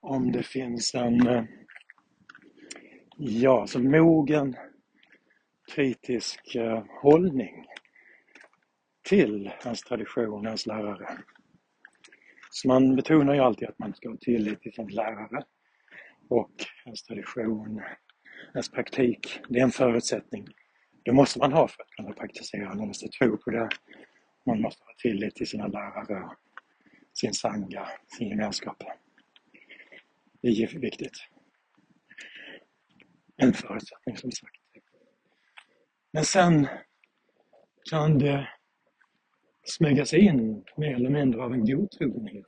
om 0.00 0.32
det 0.32 0.42
finns 0.42 0.94
en 0.94 1.26
eh, 1.26 1.44
ja, 3.16 3.66
så 3.66 3.78
mogen 3.78 4.56
kritisk 5.74 6.54
eh, 6.54 6.84
hållning 7.02 7.66
till 9.08 9.52
hans 9.64 9.80
tradition, 9.80 10.46
ens 10.46 10.66
lärare. 10.66 11.18
Så 12.50 12.68
man 12.68 12.96
betonar 12.96 13.34
ju 13.34 13.40
alltid 13.40 13.68
att 13.68 13.78
man 13.78 13.94
ska 13.94 14.08
ha 14.08 14.16
tillit 14.16 14.60
till 14.60 14.72
sin 14.72 14.88
lärare 14.88 15.44
och 16.28 16.52
ens 16.84 17.02
tradition, 17.02 17.82
ens 18.54 18.70
praktik. 18.70 19.40
Det 19.48 19.58
är 19.58 19.62
en 19.62 19.70
förutsättning. 19.70 20.46
Det 21.04 21.12
måste 21.12 21.38
man 21.38 21.52
ha 21.52 21.68
för 21.68 21.82
att 21.82 21.90
kunna 21.90 22.12
praktisera. 22.12 22.74
Man 22.74 22.88
måste 22.88 23.08
tro 23.08 23.36
på 23.36 23.50
det. 23.50 23.68
Man 24.46 24.60
måste 24.60 24.84
ha 24.84 24.92
tillit 25.02 25.34
till 25.34 25.46
sina 25.46 25.66
lärare 25.66 26.30
sin 27.16 27.34
sanga, 27.34 27.88
sin 28.18 28.28
gemenskap. 28.28 28.82
Det 30.42 30.48
är 30.48 30.78
viktigt. 30.78 31.18
En 33.36 33.52
förutsättning 33.52 34.16
som 34.16 34.32
sagt. 34.32 34.56
Men 36.12 36.24
sen 36.24 36.68
kan 37.90 38.18
det 38.18 38.48
smyga 39.64 40.04
sig 40.04 40.20
in 40.20 40.64
mer 40.76 40.94
eller 40.94 41.10
mindre 41.10 41.42
av 41.42 41.52
en 41.52 41.64
godtrogenhet. 41.66 42.46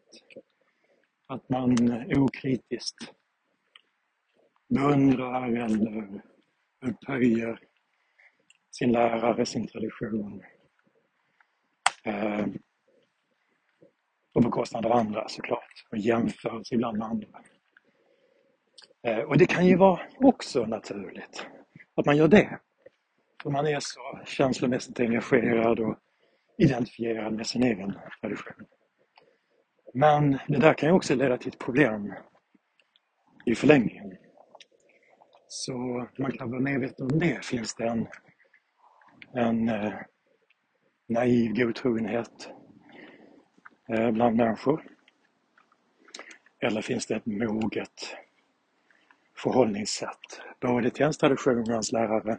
Att 1.26 1.48
man 1.48 1.72
okritiskt 2.16 3.14
beundrar 4.68 5.48
eller 5.48 6.22
upphöjer 6.86 7.60
sin 8.70 8.92
lärare, 8.92 9.46
sin 9.46 9.66
tradition. 9.66 10.42
Eh, 12.04 12.46
på 14.34 14.40
bekostnad 14.40 14.86
av 14.86 14.92
andra 14.92 15.28
såklart 15.28 15.86
och 15.90 15.98
jämförs 15.98 16.72
ibland 16.72 16.98
med 16.98 17.06
andra. 17.06 17.28
Eh, 19.02 19.18
och 19.18 19.38
det 19.38 19.46
kan 19.46 19.66
ju 19.66 19.76
vara 19.76 20.00
också 20.16 20.66
naturligt 20.66 21.46
att 21.94 22.06
man 22.06 22.16
gör 22.16 22.28
det. 22.28 22.58
För 23.42 23.50
man 23.50 23.66
är 23.66 23.80
så 23.80 24.20
känslomässigt 24.24 25.00
engagerad 25.00 25.80
och 25.80 25.98
identifierad 26.58 27.32
med 27.32 27.46
sin 27.46 27.62
egen 27.62 27.98
tradition. 28.20 28.66
Men 29.94 30.38
det 30.48 30.58
där 30.58 30.74
kan 30.74 30.88
ju 30.88 30.94
också 30.94 31.14
leda 31.14 31.38
till 31.38 31.48
ett 31.48 31.58
problem 31.58 32.14
i 33.46 33.54
förlängningen. 33.54 34.16
Så 35.48 36.06
man 36.18 36.32
kan 36.32 36.50
vara 36.50 36.60
medveten 36.60 37.12
om 37.12 37.18
det. 37.18 37.44
Finns 37.44 37.74
det 37.74 37.84
en, 37.84 38.06
en 39.34 39.68
eh, 39.68 39.92
naiv 41.06 41.52
godtrogenhet 41.52 42.50
eh, 43.88 44.10
bland 44.10 44.36
människor? 44.36 44.84
Eller 46.60 46.82
finns 46.82 47.06
det 47.06 47.16
ett 47.16 47.26
moget 47.26 48.16
förhållningssätt 49.36 50.40
både 50.60 50.90
till 50.90 51.02
ens 51.02 51.18
tradition 51.18 51.58
och 51.58 51.68
ens 51.68 51.92
lärare, 51.92 52.38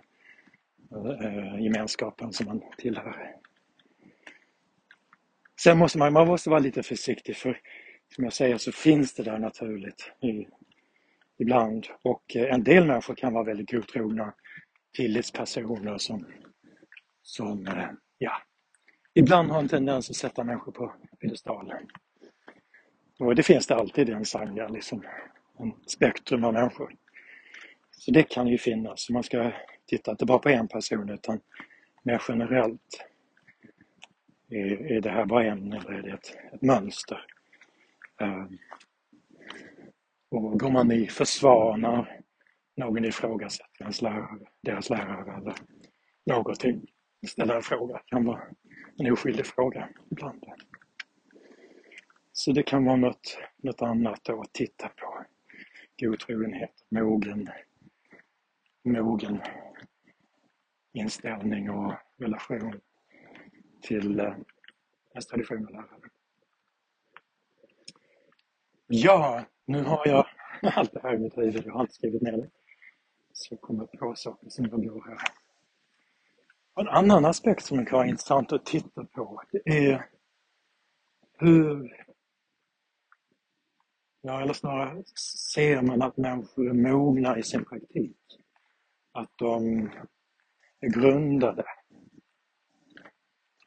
eh, 0.91 1.25
eh 1.25 1.61
gemenskapen 1.61 2.33
som 2.33 2.45
man 2.45 2.61
tillhör. 2.77 3.35
Sen 5.59 5.77
måste 5.77 5.97
man, 5.97 6.13
man 6.13 6.27
måste 6.27 6.49
vara 6.49 6.59
lite 6.59 6.83
försiktig 6.83 7.35
för 7.35 7.61
som 8.15 8.23
jag 8.23 8.33
säger 8.33 8.57
så 8.57 8.71
finns 8.71 9.13
det 9.13 9.23
där 9.23 9.39
naturligt 9.39 10.11
i, 10.21 10.47
ibland 11.39 11.87
och 12.03 12.35
eh, 12.35 12.53
en 12.53 12.63
del 12.63 12.85
människor 12.85 13.15
kan 13.15 13.33
vara 13.33 13.43
väldigt 13.43 13.71
godtrogna 13.71 14.33
tillitspersoner 14.97 15.97
som, 15.97 16.25
som 17.21 17.67
eh, 17.67 17.89
ja, 18.17 18.33
ibland 19.13 19.51
har 19.51 19.59
en 19.59 19.69
tendens 19.69 20.09
att 20.09 20.15
sätta 20.15 20.43
människor 20.43 20.71
på 20.71 20.93
piedestalen. 21.21 21.87
Och 23.19 23.35
det 23.35 23.43
finns 23.43 23.67
det 23.67 23.75
alltid 23.75 24.09
i 24.09 24.11
en 24.11 24.25
sanga, 24.25 24.67
liksom 24.67 25.03
en 25.59 25.73
spektrum 25.87 26.43
av 26.43 26.53
människor. 26.53 26.95
Så 27.91 28.11
det 28.11 28.23
kan 28.23 28.47
ju 28.47 28.57
finnas. 28.57 29.09
Man 29.09 29.23
ska 29.23 29.51
titta 29.85 30.11
inte 30.11 30.25
bara 30.25 30.39
på 30.39 30.49
en 30.49 30.67
person 30.67 31.09
utan 31.09 31.39
mer 32.03 32.21
generellt. 32.27 33.05
Är, 34.49 34.91
är 34.91 35.01
det 35.01 35.09
här 35.09 35.25
bara 35.25 35.45
en 35.45 35.73
eller 35.73 35.91
är 35.91 36.01
det 36.01 36.11
ett, 36.11 36.35
ett 36.53 36.61
mönster? 36.61 37.25
Um, 38.21 38.57
och 40.31 40.59
går 40.59 40.69
man 40.69 40.91
i 40.91 41.07
försvar 41.07 41.77
när 41.77 42.21
någon 42.77 43.05
ifrågasätter 43.05 43.81
ens 43.81 44.01
lärare, 44.01 44.47
deras 44.63 44.89
lärare 44.89 45.37
eller 45.37 45.55
någonting. 46.25 46.87
Ställa 47.27 47.55
en 47.55 47.61
fråga 47.61 48.01
kan 48.05 48.25
vara 48.25 48.41
en 48.97 49.11
oskyldig 49.11 49.45
fråga 49.45 49.89
ibland. 50.11 50.45
Så 52.31 52.51
det 52.51 52.63
kan 52.63 52.85
vara 52.85 52.95
något, 52.95 53.37
något 53.57 53.81
annat 53.81 54.23
då 54.23 54.41
att 54.41 54.53
titta 54.53 54.89
på 54.89 55.25
godtrogenhet, 56.01 56.85
mogen, 56.89 57.49
mogen 58.83 59.41
inställning 60.93 61.69
och 61.69 61.93
relation 62.17 62.79
till 63.81 64.19
eh, 64.19 64.33
ens 65.13 65.27
tradition 65.27 65.65
och 65.65 65.71
lärare. 65.71 66.09
Ja, 68.91 69.43
nu 69.65 69.83
har 69.83 70.07
jag 70.07 70.25
allt 70.61 70.93
det 70.93 70.99
här 71.03 71.13
i 71.13 71.17
mitt 71.17 71.37
huvud. 71.37 71.63
Jag 71.65 71.73
har 71.73 71.81
inte 71.81 71.93
skrivit 71.93 72.21
ner 72.21 72.31
det. 72.31 72.49
Så 73.33 73.53
jag 73.53 73.61
kommer 73.61 73.85
på 73.85 74.15
saker 74.15 74.49
som 74.49 74.65
jag 74.65 74.83
går 74.83 75.05
här. 75.07 75.19
En 76.75 76.87
annan 76.87 77.25
aspekt 77.25 77.65
som 77.65 77.85
kan 77.85 77.97
vara 77.97 78.07
intressant 78.07 78.51
att 78.51 78.65
titta 78.65 79.05
på 79.05 79.41
det 79.51 79.87
är 79.89 80.05
hur 81.37 81.95
Ja, 84.21 84.41
eller 84.41 84.53
snarare 84.53 85.03
ser 85.47 85.81
man 85.81 86.01
att 86.01 86.17
människor 86.17 86.69
är 86.69 86.73
mogna 86.73 87.37
i 87.37 87.43
sin 87.43 87.65
praktik. 87.65 88.17
Att 89.11 89.31
de 89.35 89.89
är 90.79 90.89
grundade 90.89 91.63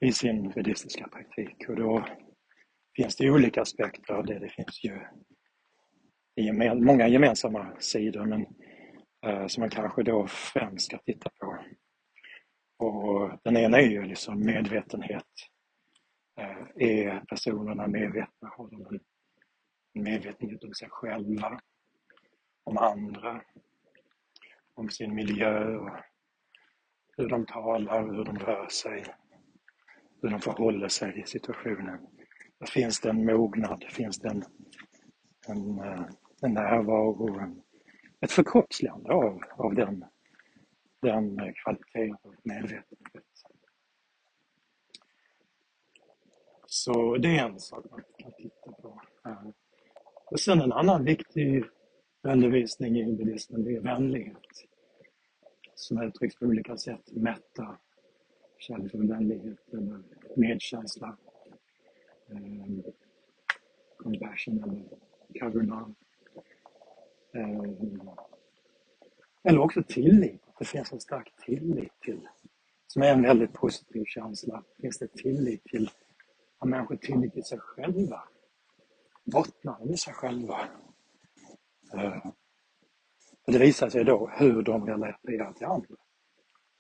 i 0.01 0.13
sin 0.13 0.51
buddhistiska 0.51 1.09
praktik. 1.09 1.69
Och 1.69 1.77
då 1.77 2.05
finns 2.97 3.17
det 3.17 3.31
olika 3.31 3.63
aspekter 3.63 4.15
av 4.15 4.27
det. 4.27 4.39
Det 4.39 4.49
finns 4.49 4.85
ju 4.85 5.01
många 6.75 7.09
gemensamma 7.09 7.77
sidor 7.79 8.27
men 8.27 8.47
eh, 9.27 9.47
som 9.47 9.61
man 9.61 9.71
kanske 9.71 10.03
då 10.03 10.27
främst 10.27 10.87
ska 10.87 10.99
titta 10.99 11.31
på. 11.41 11.59
Och 12.79 13.39
den 13.45 13.57
ena 13.57 13.79
är 13.79 13.89
ju 13.89 14.03
liksom 14.03 14.41
medvetenhet. 14.41 15.27
Eh, 16.41 16.67
är 16.77 17.21
personerna 17.21 17.87
medvetna? 17.87 18.49
Har 18.57 18.71
de 18.71 19.01
en 19.95 20.03
medvetenhet 20.03 20.65
om 20.65 20.75
sig 20.75 20.89
själva, 20.91 21.61
om 22.65 22.79
andra, 22.79 23.43
om 24.75 24.91
sin 24.91 25.15
miljö 25.15 25.77
och 25.77 25.91
hur 27.17 27.29
de 27.29 27.47
talar, 27.47 28.03
hur 28.03 28.25
de 28.25 28.39
rör 28.39 28.69
sig, 28.69 29.05
hur 30.23 30.31
de 30.31 30.41
förhåller 30.41 30.89
sig 30.89 31.21
i 31.21 31.27
situationen. 31.27 32.07
Finns 32.67 33.01
det 33.01 33.11
en 33.11 33.25
mognad, 33.25 33.85
finns 33.91 34.19
det 34.19 34.29
en, 34.29 34.45
en, 35.49 35.79
eh, 35.79 36.05
en 36.43 36.55
närvaro, 36.55 37.39
en, 37.39 37.63
ett 38.21 38.33
förkroppsligande 38.33 39.13
av, 39.13 39.43
av 39.57 39.75
den, 39.75 40.05
den 41.03 41.55
kvaliteten 41.55 42.17
och 42.23 42.35
medvetenheten. 42.43 43.23
Så 46.67 47.17
det 47.17 47.39
är 47.39 47.49
en 47.49 47.61
sak 47.61 47.85
man 47.91 48.03
kan 48.19 48.33
titta 48.33 48.73
på. 48.73 49.01
Och 50.31 50.41
sen 50.41 50.61
en 50.61 50.73
annan 50.73 51.05
viktig 51.05 51.65
undervisning 52.23 53.01
i 53.01 53.17
buddhismen, 53.17 53.65
det 53.65 53.77
är 53.77 53.81
vänlighet. 53.81 54.37
Som 55.75 56.03
uttrycks 56.03 56.37
på 56.37 56.47
olika 56.47 56.77
sätt. 56.77 57.13
Mätta, 57.13 57.79
kärlek 58.59 58.95
och 58.95 59.11
vänlighet 59.11 59.59
eller 59.73 60.03
medkänsla. 60.37 61.17
Um, 62.33 62.83
compassion 63.97 64.63
eller 64.63 64.77
eh, 64.77 65.41
karuna. 65.41 65.95
Um, 67.35 68.11
eller 69.45 69.59
också 69.59 69.83
tillit. 69.83 70.43
Det 70.59 70.65
finns 70.65 70.93
en 70.93 71.01
stark 71.01 71.33
tillit 71.47 72.01
till, 72.01 72.29
som 72.87 73.03
är 73.03 73.13
en 73.13 73.23
väldigt 73.23 73.53
positiv 73.53 74.05
känsla. 74.05 74.65
Finns 74.81 74.99
det 74.99 75.15
tillit 75.15 75.65
till, 75.65 75.91
har 76.59 76.69
människor 76.69 76.97
tillit 76.97 77.33
till 77.33 77.45
sig 77.45 77.59
själva? 77.59 78.23
bottnar 79.25 79.79
de 79.79 79.93
i 79.93 79.97
sig 79.97 80.15
själva. 80.15 80.69
Uh, 81.95 82.27
och 83.47 83.53
det 83.53 83.59
visar 83.59 83.89
sig 83.89 84.05
då 84.05 84.31
hur 84.39 84.63
de 84.63 84.87
relaterar 84.87 85.53
till 85.53 85.67
andra. 85.67 85.97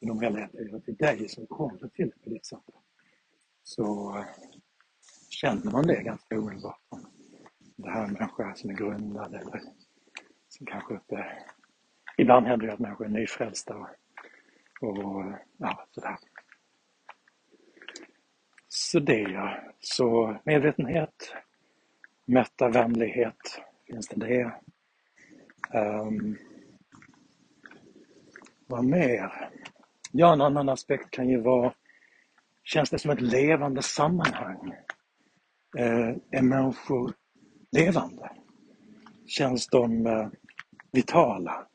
Hur 0.00 0.08
de 0.08 0.20
relaterar 0.20 0.80
till 0.80 0.96
dig 0.96 1.28
som 1.28 1.46
kommer 1.46 1.88
till 1.88 2.12
på 2.24 2.30
ditt 2.30 2.46
sätt. 2.46 2.64
Så 3.62 4.16
eh, 4.18 4.24
känner 5.42 5.72
man 5.72 5.86
det 5.86 6.02
ganska 6.02 6.38
omedelbart. 6.38 6.80
Det 7.76 7.90
här 7.90 8.02
är 8.02 8.06
en 8.06 8.12
människa 8.12 8.54
som 8.54 8.70
är 8.70 8.74
grundad 8.74 9.34
eller 9.34 9.60
som 10.48 10.66
kanske 10.66 10.94
inte... 10.94 11.26
Ibland 12.16 12.46
händer 12.46 12.66
det 12.66 12.72
att 12.72 12.78
människor 12.78 13.06
är 13.06 13.10
nyfrälsta 13.10 13.76
och, 14.80 14.98
och 14.98 15.32
ja, 15.56 15.86
sådär. 15.90 16.16
Så 18.68 18.98
det 18.98 19.20
ja. 19.20 19.58
Så 19.80 20.36
medvetenhet, 20.44 21.34
Mätta 22.24 22.68
vänlighet, 22.68 23.60
finns 23.86 24.08
det 24.08 24.26
det? 24.26 24.54
Um, 25.78 26.38
vad 28.66 28.84
mer? 28.84 29.50
Ja, 30.12 30.32
en 30.32 30.40
annan 30.40 30.68
aspekt 30.68 31.10
kan 31.10 31.28
ju 31.28 31.40
vara, 31.40 31.74
känns 32.64 32.90
det 32.90 32.98
som 32.98 33.10
ett 33.10 33.20
levande 33.20 33.82
sammanhang? 33.82 34.74
Eh, 35.78 36.14
är 36.30 36.42
människor 36.42 37.12
levande? 37.70 38.30
Känns 39.26 39.66
de 39.66 40.06
eh, 40.06 40.28
vitala? 40.90 41.66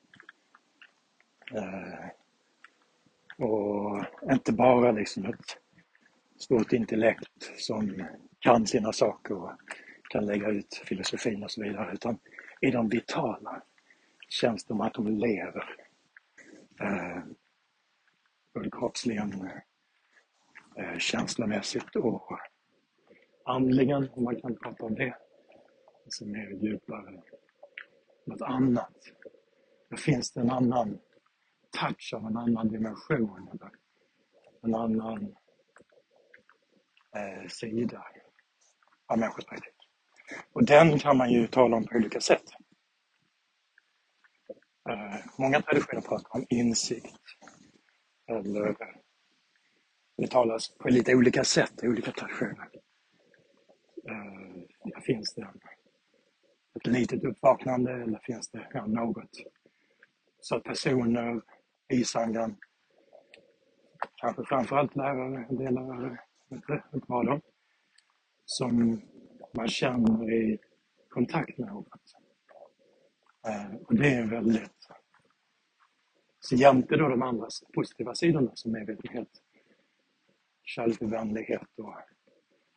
Eh, 1.53 2.09
och 3.45 4.03
inte 4.31 4.53
bara 4.53 4.91
liksom 4.91 5.25
ett 5.25 5.57
stort 6.37 6.73
intellekt 6.73 7.51
som 7.57 8.03
kan 8.39 8.67
sina 8.67 8.93
saker 8.93 9.35
och 9.35 9.51
kan 10.09 10.25
lägga 10.25 10.47
ut 10.47 10.81
filosofin 10.85 11.43
och 11.43 11.51
så 11.51 11.63
vidare. 11.63 11.93
Utan 11.93 12.19
är 12.61 12.71
de 12.71 12.89
vitala? 12.89 13.61
Känns 14.29 14.65
de 14.65 14.81
att 14.81 14.93
de 14.93 15.07
lever? 15.07 15.75
Eh, 16.79 17.23
både 18.53 18.71
kroppsligen, 18.71 19.49
eh, 20.75 20.97
känslomässigt 20.97 21.95
och 21.95 22.39
andligen, 23.47 24.09
om 24.13 24.23
man 24.23 24.41
kan 24.41 24.55
prata 24.55 24.85
om 24.85 24.95
det. 24.95 25.15
och 26.05 26.13
sen 26.13 26.31
mer 26.31 26.49
djupare, 26.49 27.23
något 28.25 28.41
annat. 28.41 28.93
Då 29.89 29.97
finns 29.97 30.31
det 30.31 30.39
en 30.39 30.49
annan 30.49 30.99
touch 31.79 32.13
av 32.15 32.25
en 32.25 32.37
annan 32.37 32.67
dimension 32.67 33.49
eller 33.51 33.71
en 34.61 34.75
annan 34.75 35.35
eh, 37.15 37.47
sida 37.47 38.05
av 39.07 39.19
människors 39.19 39.45
praktik. 39.45 39.73
Och 40.53 40.65
den 40.65 40.99
kan 40.99 41.17
man 41.17 41.31
ju 41.31 41.47
tala 41.47 41.77
om 41.77 41.85
på 41.85 41.95
olika 41.95 42.21
sätt. 42.21 42.43
Eh, 44.89 45.15
många 45.37 45.61
traditioner 45.61 46.01
pratar 46.01 46.35
om 46.35 46.45
insikt. 46.49 47.17
Eller 48.27 48.67
eh, 48.67 48.75
det 50.17 50.27
talas 50.31 50.69
på 50.77 50.89
lite 50.89 51.15
olika 51.15 51.43
sätt 51.43 51.83
i 51.83 51.87
olika 51.87 52.11
traditioner. 52.11 52.69
Eh, 54.07 55.01
finns 55.01 55.33
det 55.33 55.47
ett 56.75 56.87
litet 56.87 57.23
uppvaknande 57.23 57.91
eller 57.91 58.19
finns 58.23 58.49
det 58.49 58.67
ja, 58.73 58.85
något. 58.85 59.29
Så 60.39 60.55
att 60.55 60.63
personer 60.63 61.41
i 61.93 62.03
sangan, 62.03 62.57
kanske 64.15 64.43
framförallt 64.43 64.95
lärare, 64.95 65.45
en 65.49 65.55
del 65.55 65.73
lärare, 65.73 66.19
inte, 66.51 66.83
bara 67.07 67.23
dem, 67.23 67.41
som 68.45 69.01
man 69.53 69.67
känner 69.67 70.33
i 70.33 70.59
kontakt 71.09 71.57
med 71.57 71.67
något. 71.67 72.15
Eh, 73.47 73.75
och 73.75 73.95
det 73.95 74.13
är 74.13 74.25
väldigt... 74.25 74.71
Så 76.39 76.55
jämte 76.55 76.95
då 76.95 77.07
de 77.07 77.21
andra 77.21 77.47
positiva 77.73 78.15
sidorna 78.15 78.51
som 78.53 78.71
medvetenhet, 78.71 79.29
kärleksvänlighet 80.63 81.67
och 81.77 81.95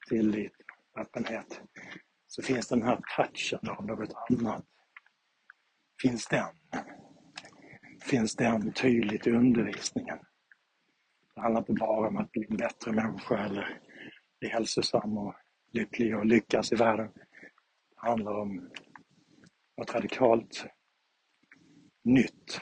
tillit, 0.09 0.53
öppenhet, 0.99 1.61
så 2.27 2.43
finns 2.43 2.69
den 2.69 2.83
här 2.83 3.01
touchen 3.17 3.69
av 3.69 3.87
något 3.87 4.13
annat. 4.31 4.65
Finns 6.03 6.27
den? 6.27 6.55
Finns 8.03 8.37
den 8.37 8.73
tydligt 8.73 9.27
i 9.27 9.31
undervisningen? 9.31 10.19
Det 11.35 11.41
handlar 11.41 11.61
inte 11.61 11.73
bara 11.73 12.09
om 12.09 12.17
att 12.17 12.33
bli 12.33 12.47
en 12.51 12.57
bättre 12.57 12.93
människa 12.93 13.39
eller 13.39 13.81
bli 14.41 14.49
hälsosam 14.49 15.19
och 15.19 15.35
lycklig 15.73 16.17
och 16.17 16.27
lyckas 16.27 16.73
i 16.73 16.77
världen. 16.77 17.13
Det 17.95 18.09
handlar 18.09 18.33
om 18.33 18.71
något 19.77 19.95
radikalt 19.95 20.67
nytt 22.05 22.61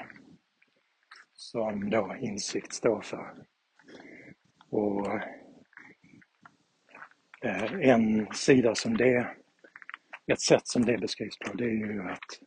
som 1.33 1.91
då 1.91 2.17
insikt 2.21 2.73
står 2.73 3.01
för. 3.01 3.47
Och 4.71 5.21
Eh, 7.43 7.73
en 7.73 8.33
sida 8.33 8.75
som 8.75 8.97
det, 8.97 9.37
ett 10.27 10.41
sätt 10.41 10.69
som 10.69 10.85
det 10.85 10.99
beskrivs 10.99 11.39
på, 11.39 11.53
det 11.53 11.65
är 11.65 11.93
ju 11.93 12.03
att 12.11 12.41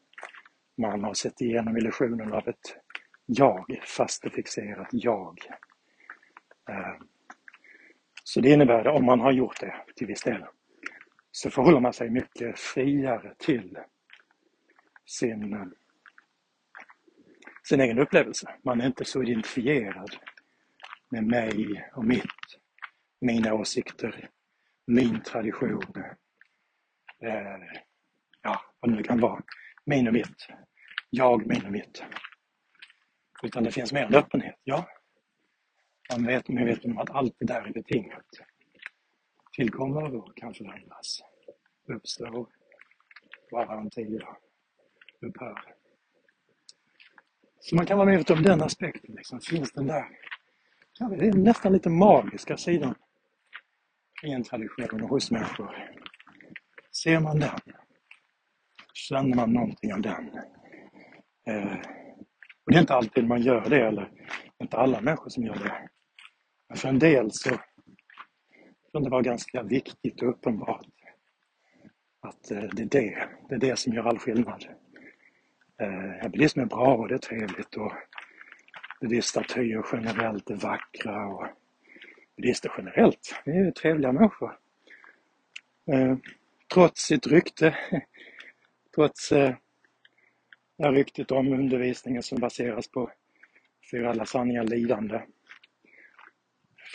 man 0.78 1.04
har 1.04 1.14
sett 1.14 1.42
igenom 1.42 1.78
illusionen 1.78 2.34
av 2.34 2.48
ett 2.48 2.76
jag, 3.26 3.82
fast 3.84 4.24
det 4.24 4.30
fixerat 4.30 4.88
jag. 4.92 5.40
Eh, 6.70 6.96
så 8.24 8.42
det 8.42 8.50
innebär 8.50 8.86
att 8.86 8.96
om 8.96 9.06
man 9.06 9.20
har 9.20 9.32
gjort 9.32 9.60
det 9.60 9.76
till 9.96 10.08
viss 10.08 10.24
del 10.24 10.46
så 11.32 11.50
förhåller 11.50 11.80
man 11.80 11.94
sig 11.94 12.10
mycket 12.10 12.60
friare 12.60 13.36
till 13.38 13.78
sin, 15.06 15.72
sin 17.64 17.82
egen 17.82 18.00
upplevelse. 18.00 18.56
Man 18.64 18.82
är 18.82 18.86
inte 18.86 19.06
så 19.06 19.24
identifierad 19.24 20.16
med 21.10 21.24
mig 21.24 21.84
och 21.94 22.06
mitt, 22.06 22.60
mina 23.22 23.54
åsikter, 23.54 24.30
min 24.88 25.22
tradition, 25.24 25.84
eh, 27.24 27.80
ja, 28.42 28.62
vad 28.80 28.92
det 28.92 28.96
nu 28.96 29.04
kan 29.04 29.20
vara. 29.20 29.44
Min 29.86 30.08
och 30.08 30.14
mitt. 30.14 30.48
Jag, 31.10 31.48
min 31.48 31.66
och 31.66 31.72
mitt. 31.72 32.04
Utan 33.44 33.64
det 33.64 33.72
finns 33.72 33.94
mer 33.94 34.06
en 34.06 34.16
öppenhet, 34.16 34.56
ja. 34.64 34.88
Man 36.12 36.26
vet, 36.26 36.48
man 36.48 36.66
vet 36.66 36.86
om 36.86 36.98
att 36.98 37.10
allt 37.10 37.36
det 37.40 37.46
där 37.46 37.62
är 37.62 37.74
betingat. 37.74 38.26
Tillkommer 39.52 40.16
och 40.16 40.38
kan 40.38 40.54
förändras. 40.54 41.22
Uppstår, 41.88 42.48
vara 43.52 43.80
en 43.80 43.90
tid 43.90 44.22
upphör. 45.22 45.76
Så 47.60 47.76
man 47.76 47.86
kan 47.86 47.98
vara 47.98 48.10
medveten 48.10 48.38
om 48.38 48.44
den 48.44 48.62
aspekten. 48.62 49.16
Liksom. 49.16 49.42
Finns 49.42 49.72
den 49.72 49.88
där, 49.88 50.06
det 51.00 51.28
är 51.28 51.34
nästan 51.34 51.74
lite 51.74 51.90
magiska 51.90 52.58
sidan 52.58 52.96
i 54.24 54.32
en 54.32 54.44
tradition 54.44 55.02
och 55.02 55.10
hos 55.10 55.32
människor. 55.32 55.90
Ser 57.04 57.20
man 57.20 57.40
den, 57.40 57.60
känner 58.94 59.36
man 59.36 59.54
någonting 59.54 59.94
av 59.94 60.02
den. 60.02 60.30
Eh, 61.48 61.74
och 62.66 62.72
det 62.72 62.78
är 62.78 62.82
inte 62.82 62.94
alltid 62.94 63.28
man 63.28 63.42
gör 63.42 63.70
det, 63.70 63.88
eller 63.88 64.12
inte 64.62 64.78
alla 64.78 65.02
människor 65.02 65.30
som 65.30 65.44
gör 65.44 65.56
det. 65.56 65.90
Men 66.70 66.78
för 66.78 66.90
en 66.90 67.00
del 67.00 67.32
så 67.32 67.50
kan 68.92 69.04
det 69.04 69.10
vara 69.10 69.22
ganska 69.22 69.64
viktigt 69.64 70.22
och 70.22 70.30
uppenbart 70.30 70.86
att 72.22 72.52
eh, 72.52 72.64
det 72.64 72.82
är 72.82 72.90
det, 72.90 73.30
det 73.50 73.56
är 73.56 73.60
det 73.60 73.80
som 73.80 73.94
gör 73.94 74.04
all 74.04 74.20
skillnad. 74.20 74.66
Eh, 75.82 76.30
buddhism 76.30 76.60
är 76.60 76.66
bra 76.66 76.96
och 76.96 77.08
det 77.08 77.14
är 77.14 77.20
trevligt 77.20 77.76
och 77.76 77.94
det 79.00 79.08
blir 79.08 79.22
statyer 79.22 79.86
generellt 79.92 80.50
är 80.50 80.56
vackra 80.56 81.28
och 81.28 81.48
buddister 82.42 82.72
generellt, 82.78 83.42
det 83.46 83.52
är 83.52 83.66
ju 83.66 83.72
trevliga 83.72 84.12
människor. 84.12 84.58
Eh, 85.92 86.18
trots 86.74 87.02
sitt 87.02 87.28
rykte, 87.28 87.78
trots 88.96 89.32
eh, 89.32 89.56
det 90.78 90.84
här 90.84 90.92
ryktet 90.92 91.32
om 91.32 91.54
undervisningen 91.54 92.24
som 92.24 92.40
baseras 92.40 92.88
på 92.88 93.12
för 93.90 94.04
alla 94.04 94.26
sanningar 94.26 94.64
lidande, 94.64 95.22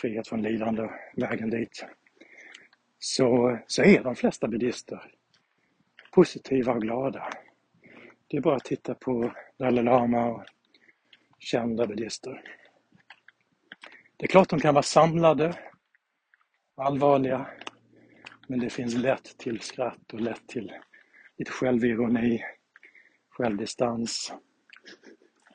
frihet 0.01 0.27
från 0.27 0.41
lidande, 0.41 0.89
vägen 1.15 1.49
dit, 1.49 1.85
så, 2.99 3.59
så 3.67 3.83
är 3.83 4.03
de 4.03 4.15
flesta 4.15 4.47
buddister 4.47 5.11
positiva 6.17 6.73
och 6.73 6.81
glada. 6.81 7.29
Det 8.27 8.37
är 8.37 8.41
bara 8.41 8.55
att 8.55 8.63
titta 8.63 8.95
på 8.95 9.33
Dalai 9.59 9.83
Lama 9.83 10.25
och 10.25 10.43
kända 11.39 11.87
buddhister. 11.87 12.41
Det 14.19 14.25
är 14.25 14.27
klart 14.27 14.49
de 14.49 14.59
kan 14.59 14.73
vara 14.73 14.83
samlade, 14.83 15.59
allvarliga, 16.75 17.47
men 18.47 18.59
det 18.59 18.69
finns 18.69 18.95
lätt 18.95 19.37
till 19.37 19.59
skratt 19.59 20.13
och 20.13 20.21
lätt 20.21 20.47
till 20.47 20.73
lite 21.37 21.51
självironi, 21.51 22.43
självdistans 23.29 24.33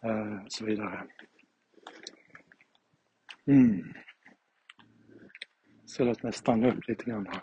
eh, 0.02 0.44
och 0.44 0.52
så 0.52 0.64
vidare. 0.64 1.06
Mm. 3.46 3.94
Så 5.86 6.04
låt 6.04 6.22
mig 6.22 6.32
stanna 6.32 6.68
upp 6.68 6.88
lite 6.88 7.04
grann 7.04 7.26
här. 7.26 7.42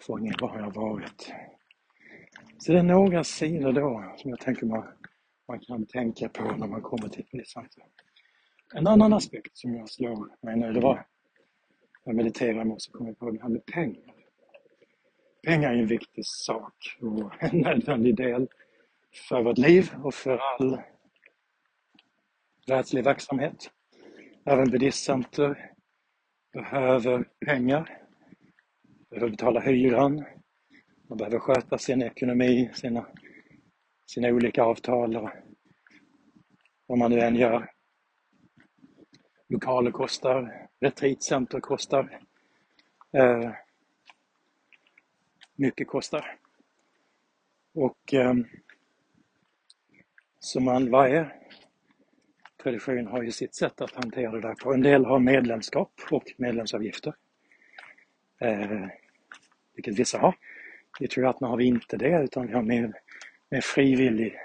Fånga 0.00 0.32
var 0.40 0.48
har 0.48 0.60
jag 0.60 0.74
varit? 0.74 1.32
Så 2.58 2.72
det 2.72 2.78
är 2.78 2.82
några 2.82 3.24
sidor 3.24 3.72
då 3.72 4.14
som 4.16 4.30
jag 4.30 4.40
tänker 4.40 4.66
man, 4.66 4.84
man 5.48 5.60
kan 5.60 5.86
tänka 5.86 6.28
på 6.28 6.42
när 6.42 6.66
man 6.66 6.82
kommer 6.82 7.08
till 7.08 7.40
ett 7.40 7.48
samtal. 7.48 7.88
En 8.74 8.86
annan 8.86 9.12
aspekt 9.12 9.56
som 9.56 9.74
jag 9.74 9.90
slår 9.90 10.28
mig 10.42 10.56
nu, 10.56 10.72
det 10.72 10.80
var 10.80 11.06
jag 12.04 12.14
mediterade 12.14 12.64
med 12.64 12.82
så 12.82 12.92
kom 12.92 13.06
jag 13.06 13.18
på 13.18 13.30
det 13.30 13.42
här 13.42 13.48
med 13.48 13.66
pengar. 13.66 14.14
Pengar 15.46 15.72
är 15.72 15.76
en 15.76 15.86
viktig 15.86 16.26
sak 16.26 16.98
och 17.00 17.32
en 17.40 17.58
nödvändig 17.58 18.16
del 18.16 18.48
för 19.28 19.42
vårt 19.42 19.58
liv 19.58 19.90
och 20.02 20.14
för 20.14 20.38
all 20.38 20.80
världslig 22.66 23.04
verksamhet. 23.04 23.70
Även 24.44 24.70
buddhistcenter 24.70 25.72
behöver 26.52 27.28
pengar, 27.46 27.98
behöver 29.10 29.30
betala 29.30 29.60
hyran, 29.60 30.24
man 31.08 31.18
behöver 31.18 31.38
sköta 31.38 31.78
sin 31.78 32.02
ekonomi, 32.02 32.70
sina, 32.74 33.06
sina 34.06 34.28
olika 34.28 34.62
avtal 34.62 35.16
och 35.16 35.30
vad 36.86 36.98
man 36.98 37.10
nu 37.10 37.20
än 37.20 37.36
gör. 37.36 37.75
Lokaler 39.48 39.90
kostar, 39.90 40.68
retreatcenter 40.80 41.60
kostar. 41.60 42.20
Eh, 43.12 43.52
mycket 45.56 45.88
kostar. 45.88 46.36
Och 47.74 48.14
eh, 48.14 48.34
som 50.38 50.64
man, 50.64 50.90
varje 50.90 51.30
tradition 52.62 53.06
har 53.06 53.22
ju 53.22 53.30
sitt 53.30 53.54
sätt 53.54 53.80
att 53.80 53.94
hantera 53.94 54.30
det 54.30 54.40
där 54.40 54.54
på. 54.54 54.72
En 54.72 54.82
del 54.82 55.04
har 55.04 55.18
medlemskap 55.18 55.92
och 56.10 56.32
medlemsavgifter. 56.36 57.14
Eh, 58.40 58.86
vilket 59.74 59.98
vissa 59.98 60.18
har. 60.18 60.34
I 61.00 61.08
Triatna 61.08 61.48
har 61.48 61.56
vi 61.56 61.64
inte 61.64 61.96
det 61.96 62.22
utan 62.22 62.46
vi 62.46 62.52
har 62.52 62.62
mer, 62.62 62.92
mer 63.50 63.60
frivillig, 63.60 64.36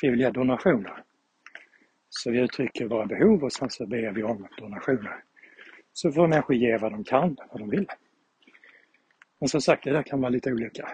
frivilliga 0.00 0.30
donationer. 0.30 1.04
Så 2.10 2.30
vi 2.30 2.38
uttrycker 2.38 2.86
våra 2.86 3.06
behov 3.06 3.44
och 3.44 3.52
sen 3.52 3.70
så 3.70 3.86
ber 3.86 4.12
vi 4.12 4.22
om 4.22 4.48
donationer. 4.58 5.24
Så 5.92 6.12
får 6.12 6.28
människor 6.28 6.56
ge 6.56 6.76
vad 6.76 6.92
de 6.92 7.04
kan, 7.04 7.36
vad 7.50 7.60
de 7.60 7.70
vill. 7.70 7.86
Men 9.38 9.48
som 9.48 9.60
sagt, 9.60 9.84
det 9.84 9.90
där 9.90 10.02
kan 10.02 10.20
vara 10.20 10.30
lite 10.30 10.52
olika. 10.52 10.90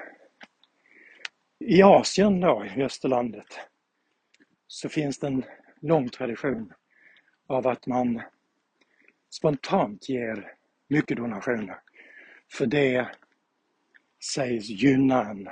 I 1.58 1.82
Asien 1.82 2.40
då, 2.40 2.66
i 2.76 2.82
Österlandet, 2.82 3.60
så 4.66 4.88
finns 4.88 5.18
det 5.18 5.26
en 5.26 5.44
lång 5.80 6.08
tradition 6.08 6.72
av 7.46 7.66
att 7.66 7.86
man 7.86 8.22
spontant 9.30 10.08
ger 10.08 10.52
mycket 10.88 11.16
donationer. 11.16 11.78
För 12.52 12.66
det 12.66 13.08
sägs 14.34 14.68
gynna 14.68 15.30
en 15.30 15.48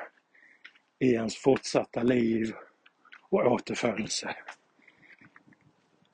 i 0.98 1.12
ens 1.12 1.36
fortsatta 1.36 2.02
liv 2.02 2.54
och 3.30 3.52
återfödelse. 3.52 4.36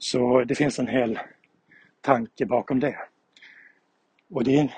Så 0.03 0.45
det 0.45 0.55
finns 0.55 0.79
en 0.79 0.89
hel 0.89 1.19
tanke 2.01 2.47
bakom 2.47 2.81
det. 2.81 2.99
Och 4.31 4.45
det 4.45 4.59
är, 4.59 4.75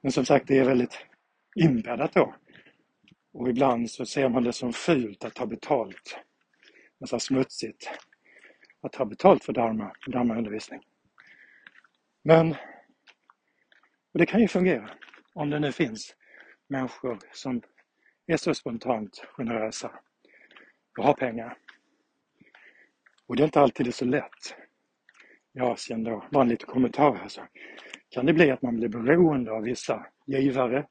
men 0.00 0.12
som 0.12 0.24
sagt, 0.24 0.46
det 0.46 0.58
är 0.58 0.64
väldigt 0.64 1.06
inbäddat 1.56 2.14
då. 2.14 2.34
Och 3.32 3.48
ibland 3.48 3.90
så 3.90 4.06
ser 4.06 4.28
man 4.28 4.44
det 4.44 4.52
som 4.52 4.72
fult 4.72 5.24
att 5.24 5.34
ta 5.34 5.46
betalt, 5.46 6.18
nästan 6.98 7.20
smutsigt, 7.20 7.90
att 8.80 8.92
ta 8.92 9.04
betalt 9.04 9.44
för 9.44 9.52
dharma, 9.52 9.92
dharmaundervisning. 10.06 10.80
Men 12.22 12.50
och 14.12 14.18
det 14.18 14.26
kan 14.26 14.40
ju 14.40 14.48
fungera 14.48 14.90
om 15.34 15.50
det 15.50 15.58
nu 15.58 15.72
finns 15.72 16.16
människor 16.68 17.18
som 17.32 17.62
är 18.26 18.36
så 18.36 18.54
spontant 18.54 19.24
generösa 19.36 19.92
och 20.98 21.04
har 21.04 21.14
pengar. 21.14 21.56
Och 23.30 23.36
det 23.36 23.42
är 23.42 23.44
inte 23.44 23.60
alltid 23.60 23.86
det 23.86 23.90
är 23.90 23.92
så 23.92 24.04
lätt 24.04 24.54
i 25.52 25.60
Asien 25.60 26.04
då. 26.04 26.24
Bara 26.30 26.42
en 26.42 26.48
liten 26.48 26.68
kommentar 26.68 27.14
här 27.14 27.28
så 27.28 27.42
kan 28.08 28.26
det 28.26 28.32
bli 28.32 28.50
att 28.50 28.62
man 28.62 28.76
blir 28.76 28.88
beroende 28.88 29.52
av 29.52 29.62
vissa 29.62 30.06
givare 30.26 30.86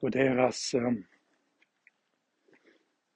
och 0.00 0.10
deras, 0.10 0.74
eh, 0.74 0.92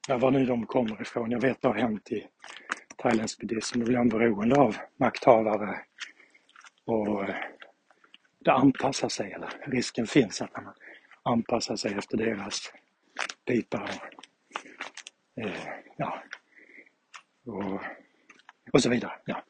ja 0.08 0.18
var 0.18 0.30
nu 0.30 0.46
de 0.46 0.66
kommer 0.66 1.02
ifrån. 1.02 1.30
Jag 1.30 1.40
vet 1.40 1.62
det 1.62 1.68
har 1.68 1.74
hänt 1.74 2.12
i 2.12 2.26
thailändsk 2.96 3.40
buddhism. 3.40 3.78
Då 3.78 3.86
blir 3.86 3.96
man 3.96 4.08
beroende 4.08 4.60
av 4.60 4.76
makthavare 4.96 5.80
och 6.84 7.24
eh, 7.24 7.36
det 8.38 8.52
anpassar 8.52 9.08
sig, 9.08 9.32
eller 9.32 9.50
risken 9.66 10.06
finns 10.06 10.42
att 10.42 10.52
man 10.52 10.74
anpassar 11.22 11.76
sig 11.76 11.94
efter 11.94 12.16
deras 12.16 12.72
pipa 13.46 13.82
och, 13.82 15.42
eh, 15.42 15.68
ja, 15.96 16.22
och, 17.46 17.80
och 18.74 18.82
så 18.82 18.90
vidare. 18.90 19.12
Ja. 19.24 19.44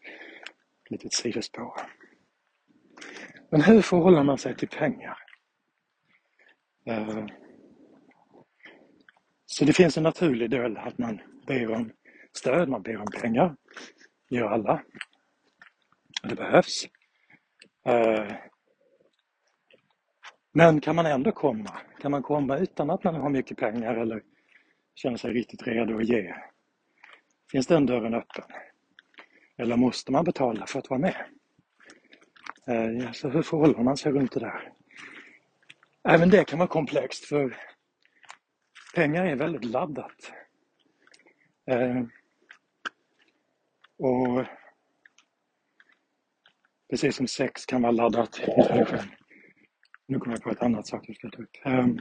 Ett 0.84 0.90
litet 0.90 1.12
sidospår. 1.12 1.80
Men 3.50 3.60
hur 3.60 3.82
förhåller 3.82 4.22
man 4.22 4.38
sig 4.38 4.56
till 4.56 4.68
pengar? 4.68 5.18
Eh, 6.86 7.26
så 9.46 9.64
det 9.64 9.72
finns 9.72 9.96
en 9.96 10.02
naturlig 10.02 10.50
del 10.50 10.76
att 10.76 10.98
man 10.98 11.20
ber 11.46 11.70
om 11.70 11.92
stöd, 12.32 12.68
man 12.68 12.82
ber 12.82 12.96
om 12.96 13.06
pengar. 13.20 13.56
Det 14.30 14.36
gör 14.36 14.46
alla. 14.46 14.82
Det 16.22 16.34
behövs. 16.34 16.88
Eh, 17.86 18.32
men 20.52 20.80
kan 20.80 20.96
man 20.96 21.06
ändå 21.06 21.32
komma? 21.32 21.80
Kan 22.00 22.10
man 22.10 22.22
komma 22.22 22.58
utan 22.58 22.90
att 22.90 23.04
man 23.04 23.14
har 23.14 23.30
mycket 23.30 23.58
pengar 23.58 23.94
eller 23.94 24.22
känner 24.94 25.16
sig 25.16 25.32
riktigt 25.32 25.66
redo 25.66 25.98
att 25.98 26.08
ge? 26.08 26.34
Finns 27.52 27.66
den 27.66 27.86
dörren 27.86 28.14
öppen? 28.14 28.44
Eller 29.56 29.76
måste 29.76 30.12
man 30.12 30.24
betala 30.24 30.66
för 30.66 30.78
att 30.78 30.90
vara 30.90 31.00
med? 31.00 31.24
Eh, 32.66 33.12
så 33.12 33.28
hur 33.28 33.42
förhåller 33.42 33.82
man 33.82 33.96
sig 33.96 34.12
runt 34.12 34.32
det 34.32 34.40
där? 34.40 34.72
Även 36.08 36.30
det 36.30 36.44
kan 36.44 36.58
vara 36.58 36.68
komplext 36.68 37.24
för 37.24 37.56
pengar 38.94 39.26
är 39.26 39.36
väldigt 39.36 39.64
laddat. 39.64 40.32
Eh, 41.66 42.02
och 43.98 44.44
precis 46.90 47.16
som 47.16 47.26
sex 47.26 47.66
kan 47.66 47.82
vara 47.82 47.92
laddat 47.92 48.40
i 48.40 48.46
nu 50.06 50.18
kommer 50.18 50.36
jag 50.36 50.42
på 50.42 50.50
ett 50.50 50.62
annat 50.62 50.86
sak 50.86 51.04
jag 51.08 51.16
ska 51.16 51.30
ta 51.30 51.42
upp. 51.42 51.56
Um, 51.64 52.00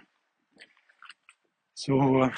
så 1.74 2.32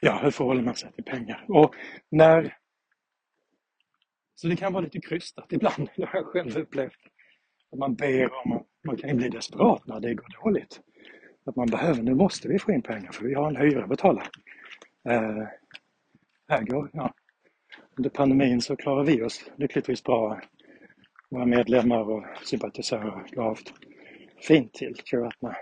ja, 0.00 0.20
hur 0.22 0.30
förhåller 0.30 0.62
man 0.62 0.74
sig 0.74 0.92
till 0.92 1.04
pengar? 1.04 1.44
Och 1.48 1.74
när 2.08 2.56
så 4.42 4.48
det 4.48 4.56
kan 4.56 4.72
vara 4.72 4.84
lite 4.84 5.00
krystat 5.00 5.52
ibland, 5.52 5.88
det 5.96 6.04
har 6.04 6.18
jag 6.18 6.26
själv 6.26 6.58
upplevt. 6.58 6.98
Att 7.72 7.78
man 7.78 7.94
ber 7.94 8.32
om, 8.34 8.64
man 8.84 8.96
kan 8.96 9.10
ju 9.10 9.16
bli 9.16 9.28
desperat 9.28 9.86
när 9.86 10.00
det 10.00 10.14
går 10.14 10.42
dåligt. 10.44 10.80
Att 11.44 11.56
man 11.56 11.66
behöver, 11.66 12.02
nu 12.02 12.14
måste 12.14 12.48
vi 12.48 12.58
få 12.58 12.72
in 12.72 12.82
pengar 12.82 13.12
för 13.12 13.24
vi 13.24 13.34
har 13.34 13.48
en 13.48 13.56
hyra 13.56 13.82
att 13.82 13.88
betala. 13.88 14.22
Eh, 15.08 15.46
här 16.48 16.62
går, 16.62 16.90
ja. 16.92 17.14
Under 17.96 18.10
pandemin 18.10 18.60
så 18.60 18.76
klarar 18.76 19.04
vi 19.04 19.22
oss 19.22 19.50
lyckligtvis 19.56 20.04
bra 20.04 20.40
våra 21.30 21.46
medlemmar 21.46 22.10
och 22.10 22.24
sympatisörer 22.44 23.24
gav 23.30 23.58
fint 24.40 24.74
till 24.74 24.94
tror 24.94 25.32
jag. 25.40 25.54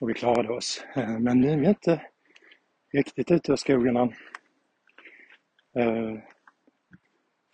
Och 0.00 0.10
vi 0.10 0.14
klarade 0.14 0.48
oss. 0.48 0.84
Eh, 0.96 1.18
men 1.18 1.40
nu 1.40 1.50
är 1.50 1.56
vi 1.56 1.68
inte 1.68 2.02
riktigt 2.92 3.30
ute 3.30 3.52
i 3.52 3.56
skogen 3.56 3.96
än. 3.96 4.12
Eh, 5.76 6.18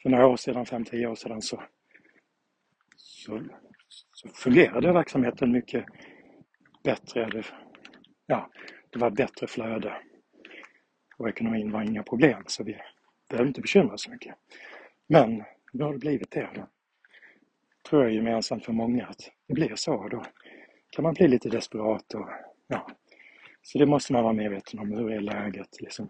för 0.03 0.11
några 0.11 0.27
år 0.27 0.37
sedan, 0.37 0.65
5-10 0.65 1.07
år 1.07 1.15
sedan, 1.15 1.43
så, 1.43 1.63
så, 2.97 3.43
så 4.13 4.29
fungerade 4.29 4.93
verksamheten 4.93 5.53
mycket 5.53 5.85
bättre. 6.85 7.27
Det, 7.31 7.45
ja, 8.27 8.51
det 8.91 8.99
var 8.99 9.11
bättre 9.11 9.47
flöde 9.47 9.97
och 11.17 11.29
ekonomin 11.29 11.73
var 11.73 11.83
inga 11.83 12.03
problem 12.03 12.43
så 12.47 12.65
vi 12.65 12.77
behövde 13.29 13.49
inte 13.49 13.61
bekymra 13.61 13.95
oss 13.95 14.03
så 14.03 14.11
mycket. 14.11 14.35
Men 15.07 15.45
nu 15.73 15.85
har 15.85 15.93
det 15.93 15.99
blivit 15.99 16.31
det. 16.31 16.51
Då 16.55 16.67
tror 17.89 18.03
jag 18.03 18.11
är 18.11 18.17
gemensamt 18.17 18.65
för 18.65 18.73
många 18.73 19.07
att 19.07 19.31
det 19.47 19.55
blir 19.55 19.73
så. 19.75 20.09
Då 20.09 20.25
kan 20.91 21.03
man 21.03 21.15
bli 21.15 21.29
lite 21.29 21.49
desperat 21.49 22.15
och 22.15 22.29
ja. 22.67 22.87
Så 23.63 23.79
det 23.79 23.87
måste 23.87 24.13
man 24.13 24.23
vara 24.23 24.33
medveten 24.33 24.81
om. 24.81 24.93
Hur 24.93 25.13
är 25.13 25.21
läget 25.21 25.81
liksom? 25.81 26.09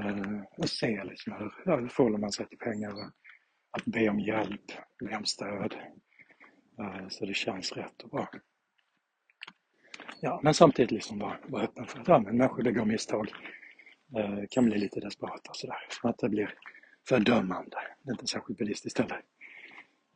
Eh, 0.00 0.42
och 0.56 0.68
se 0.68 1.04
liksom 1.04 1.32
hur, 1.32 1.80
hur 1.80 1.88
förhåller 1.88 2.18
man 2.18 2.32
sig 2.32 2.48
till 2.48 2.58
pengar 2.58 2.92
och 2.92 3.10
att 3.70 3.84
be 3.84 4.08
om 4.08 4.20
hjälp, 4.20 4.72
be 5.00 5.16
om 5.16 5.24
stöd. 5.24 5.74
Eh, 6.78 7.08
så 7.08 7.26
det 7.26 7.34
känns 7.34 7.72
rätt 7.72 8.02
och 8.02 8.10
bra. 8.10 8.28
Ja, 10.20 10.40
men 10.42 10.54
samtidigt 10.54 10.90
liksom 10.90 11.18
vara, 11.18 11.38
vara 11.46 11.62
öppen 11.62 11.86
för 11.86 12.00
att 12.00 12.08
ja, 12.08 12.18
men 12.18 12.36
människor 12.36 12.62
begår 12.62 12.84
misstag. 12.84 13.32
Eh, 14.16 14.44
kan 14.50 14.64
bli 14.64 14.78
lite 14.78 15.00
desperata 15.00 15.50
och 15.50 15.56
sådär. 15.56 15.86
Så 15.88 16.08
att 16.08 16.18
det 16.18 16.28
blir 16.28 16.54
fördömande. 17.08 17.76
Det 18.02 18.10
är 18.10 18.12
inte 18.12 18.26
särskilt 18.26 18.58
buddhistiskt 18.58 18.98
heller. 18.98 19.22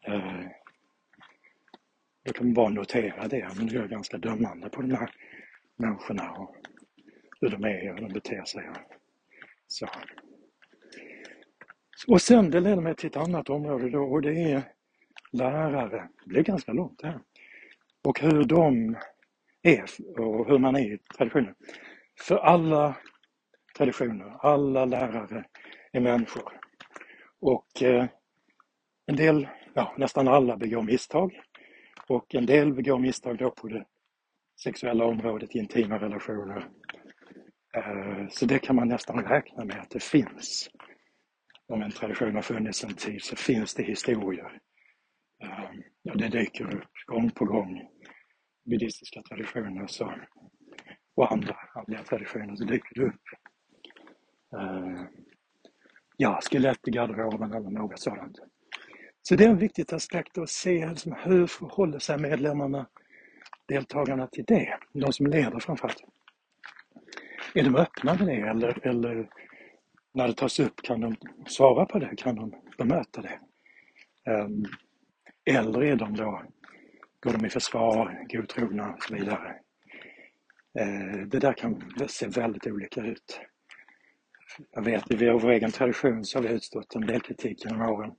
Eh, 0.07 0.47
då 2.25 2.33
kan 2.33 2.47
man 2.47 2.55
bara 2.55 2.69
notera 2.69 3.29
det, 3.29 3.51
men 3.57 3.67
det 3.67 3.77
är 3.77 3.88
ganska 3.88 4.19
dömande 4.19 4.69
på 4.69 4.83
de 4.83 4.95
här 4.95 5.11
människorna 5.77 6.31
och 6.31 6.57
hur 7.41 7.49
de 7.49 7.64
är 7.64 7.91
och 7.91 7.99
hur 7.99 8.07
de 8.07 8.12
beter 8.12 8.45
sig. 8.45 8.71
Så. 9.68 9.88
Och 12.07 12.22
sen, 12.22 12.50
det 12.50 12.61
leder 12.61 12.83
mig 12.83 12.94
till 12.94 13.07
ett 13.07 13.16
annat 13.16 13.50
område 13.50 13.90
då 13.90 14.02
och 14.02 14.22
det 14.22 14.42
är 14.42 14.62
lärare. 15.33 16.09
Det 16.24 16.28
blir 16.28 16.42
ganska 16.42 16.72
långt 16.72 16.98
det 16.98 17.07
här. 17.07 17.20
Och 18.04 18.20
hur 18.20 18.44
de 18.44 18.96
är 19.62 19.85
och 20.18 20.48
hur 20.48 20.59
man 20.59 20.76
är 20.76 20.94
i 20.94 20.98
traditionen. 21.16 21.54
För 22.20 22.37
alla 22.37 22.96
traditioner, 23.76 24.37
alla 24.46 24.85
lärare 24.85 25.44
är 25.92 26.00
människor. 26.00 26.52
Och 27.40 27.83
eh, 27.83 28.07
en 29.07 29.16
del 29.16 29.48
ja, 29.74 29.94
nästan 29.98 30.28
alla 30.28 30.57
begår 30.57 30.83
misstag. 30.83 31.40
Och 32.07 32.35
en 32.35 32.46
del 32.46 32.74
begår 32.74 32.98
misstag 32.98 33.38
då 33.38 33.50
på 33.50 33.68
det 33.68 33.85
sexuella 34.61 35.04
området, 35.04 35.54
intima 35.54 35.98
relationer. 35.98 36.68
Eh, 37.76 38.28
så 38.31 38.46
det 38.46 38.59
kan 38.59 38.76
man 38.76 38.88
nästan 38.88 39.24
räkna 39.24 39.64
med 39.64 39.81
att 39.81 39.90
det 39.90 40.02
finns. 40.02 40.70
Om 41.66 41.83
en 41.83 41.90
tradition 41.90 42.35
har 42.35 42.42
funnits 42.42 42.85
en 42.85 42.94
tid 42.94 43.22
så 43.22 43.37
finns 43.37 43.74
det 43.74 43.83
historier. 43.83 44.61
Eh, 45.42 45.70
ja, 46.02 46.14
det 46.14 46.28
dyker 46.28 46.74
upp 46.74 46.92
gång 47.07 47.31
på 47.31 47.44
gång. 47.44 47.88
Buddhistiska 48.64 49.22
traditioner 49.22 49.87
så, 49.87 50.14
och 51.16 51.33
andra 51.33 51.57
andliga 51.74 52.02
traditioner 52.02 52.57
så 52.57 52.64
dyker 52.64 52.94
det 52.94 53.07
upp. 53.07 53.22
Eh, 54.57 55.04
ja, 56.16 56.40
skelett 56.42 56.88
i 56.88 56.90
garderoben 56.90 57.52
eller 57.52 57.70
något 57.70 58.00
sådant. 58.00 58.38
Så 59.22 59.37
det 59.37 59.44
är 59.44 59.48
en 59.48 59.59
viktig 59.59 59.94
aspekt 59.94 60.38
att 60.38 60.50
se 60.50 60.88
liksom 60.88 61.12
hur 61.12 61.46
förhåller 61.46 61.98
sig 61.98 62.18
medlemmarna, 62.18 62.87
deltagarna 63.68 64.26
till 64.26 64.44
det, 64.44 64.78
de 64.92 65.12
som 65.12 65.26
leder 65.26 65.59
framförallt 65.59 66.04
är 67.54 67.62
de 67.62 67.76
öppna 67.76 68.14
med 68.14 68.26
det 68.26 68.48
eller, 68.48 68.87
eller 68.87 69.28
när 70.14 70.28
det 70.28 70.34
tas 70.34 70.61
upp 70.61 70.82
kan 70.82 71.00
de 71.00 71.16
svara 71.46 71.87
på 71.87 71.98
det, 71.98 72.16
kan 72.16 72.37
de 72.37 72.54
bemöta 72.78 73.22
det? 73.22 73.40
Ehm, 74.30 74.64
eller 75.44 75.82
är 75.82 75.96
de 75.96 76.14
då, 76.14 76.42
går 77.20 77.32
de 77.32 77.46
i 77.46 77.50
försvar, 77.50 78.26
godtrogna 78.32 78.92
och 78.92 79.02
så 79.02 79.14
vidare? 79.14 79.56
Ehm, 80.80 81.28
det 81.28 81.38
där 81.38 81.52
kan 81.52 81.92
se 82.08 82.26
väldigt 82.26 82.66
olika 82.66 83.00
ut. 83.00 83.40
Jag 84.70 84.82
vet, 84.82 85.11
i 85.11 85.30
vår 85.30 85.50
egen 85.50 85.70
tradition 85.70 86.24
så 86.24 86.38
har 86.38 86.42
vi 86.42 86.54
utstått 86.54 86.94
en 86.94 87.06
del 87.06 87.20
kritik 87.20 87.64
genom 87.64 87.88
åren. 87.90 88.12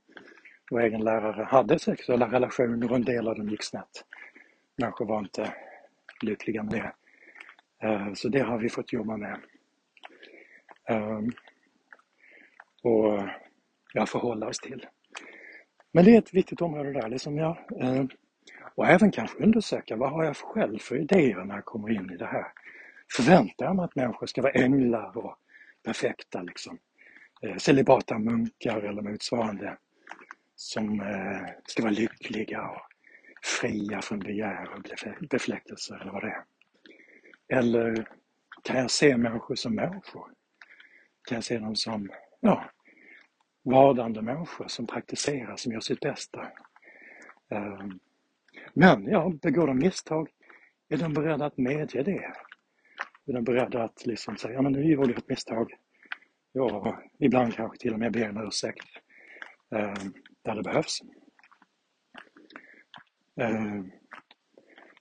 Vår 0.70 0.80
egen 0.80 1.04
lärare 1.04 1.44
hade 1.44 1.78
sexuella 1.78 2.32
relationer 2.32 2.90
och 2.90 2.96
en 2.96 3.04
del 3.04 3.28
av 3.28 3.36
dem 3.36 3.48
gick 3.48 3.64
snett. 3.64 4.04
Människor 4.76 5.06
var 5.06 5.18
inte 5.18 5.54
lyckliga 6.22 6.62
med 6.62 6.72
det. 6.72 6.92
Eh, 7.82 8.12
så 8.14 8.28
det 8.28 8.40
har 8.40 8.58
vi 8.58 8.68
fått 8.68 8.92
jobba 8.92 9.16
med. 9.16 9.40
Ehm, 10.88 11.30
och 12.82 13.18
eh, 13.18 13.30
ja, 13.94 14.06
förhålla 14.06 14.46
oss 14.46 14.58
till. 14.58 14.86
Men 15.92 16.04
det 16.04 16.14
är 16.14 16.18
ett 16.18 16.34
viktigt 16.34 16.60
område 16.62 16.92
där, 16.92 17.08
liksom 17.08 17.36
jag, 17.38 17.56
ehm, 17.80 18.08
och 18.74 18.86
även 18.86 19.10
kanske 19.10 19.42
undersöka 19.44 19.96
vad 19.96 20.10
har 20.10 20.24
jag 20.24 20.36
själv 20.36 20.78
för 20.78 20.96
idéer 20.96 21.44
när 21.44 21.54
jag 21.54 21.64
kommer 21.64 21.90
in 21.90 22.10
i 22.10 22.16
det 22.16 22.26
här. 22.26 22.46
Förväntar 23.16 23.64
jag 23.64 23.76
mig 23.76 23.84
att 23.84 23.96
människor 23.96 24.26
ska 24.26 24.42
vara 24.42 24.52
änglar 24.52 25.18
och 25.18 25.36
perfekta 25.84 26.42
liksom. 26.42 26.78
Eh, 27.42 27.56
celibata 27.56 28.18
munkar 28.18 28.82
eller 28.82 29.02
motsvarande 29.02 29.76
som 30.56 31.02
ska 31.66 31.82
vara 31.82 31.92
lyckliga 31.92 32.62
och 32.62 32.82
fria 33.42 34.02
från 34.02 34.18
begär 34.18 34.68
och 34.74 34.82
befläckelser, 35.30 36.00
eller 36.00 36.12
vad 36.12 36.22
det 36.22 36.28
är. 36.28 36.44
Eller 37.50 38.08
kan 38.62 38.76
jag 38.76 38.90
se 38.90 39.16
människor 39.16 39.54
som 39.54 39.74
människor? 39.74 40.32
Kan 41.28 41.34
jag 41.34 41.44
se 41.44 41.58
dem 41.58 41.76
som 41.76 42.10
ja, 42.40 42.70
vardande 43.62 44.22
människor 44.22 44.68
som 44.68 44.86
praktiserar, 44.86 45.56
som 45.56 45.72
gör 45.72 45.80
sitt 45.80 46.00
bästa. 46.00 46.48
Ehm, 47.50 47.98
men 48.74 49.04
ja, 49.06 49.32
begår 49.42 49.66
de 49.66 49.78
misstag, 49.78 50.28
är 50.88 50.96
de 50.96 51.14
beredda 51.14 51.46
att 51.46 51.58
medge 51.58 52.02
det? 52.02 52.32
Är 53.26 53.32
de 53.32 53.44
beredda 53.44 53.82
att 53.82 54.06
liksom 54.06 54.36
säga, 54.36 54.54
ja 54.54 54.62
men 54.62 54.72
nu 54.72 54.84
gjorde 54.84 55.08
jag 55.10 55.18
ett 55.18 55.28
misstag. 55.28 55.72
Ja, 56.52 57.02
ibland 57.18 57.54
kanske 57.54 57.78
till 57.78 57.92
och 57.92 57.98
med 57.98 58.12
be 58.12 58.30
om 58.30 58.46
ursäkt 58.46 58.86
ehm, 59.74 60.12
där 60.42 60.54
det 60.54 60.62
behövs. 60.62 61.00
Ehm, 63.40 63.90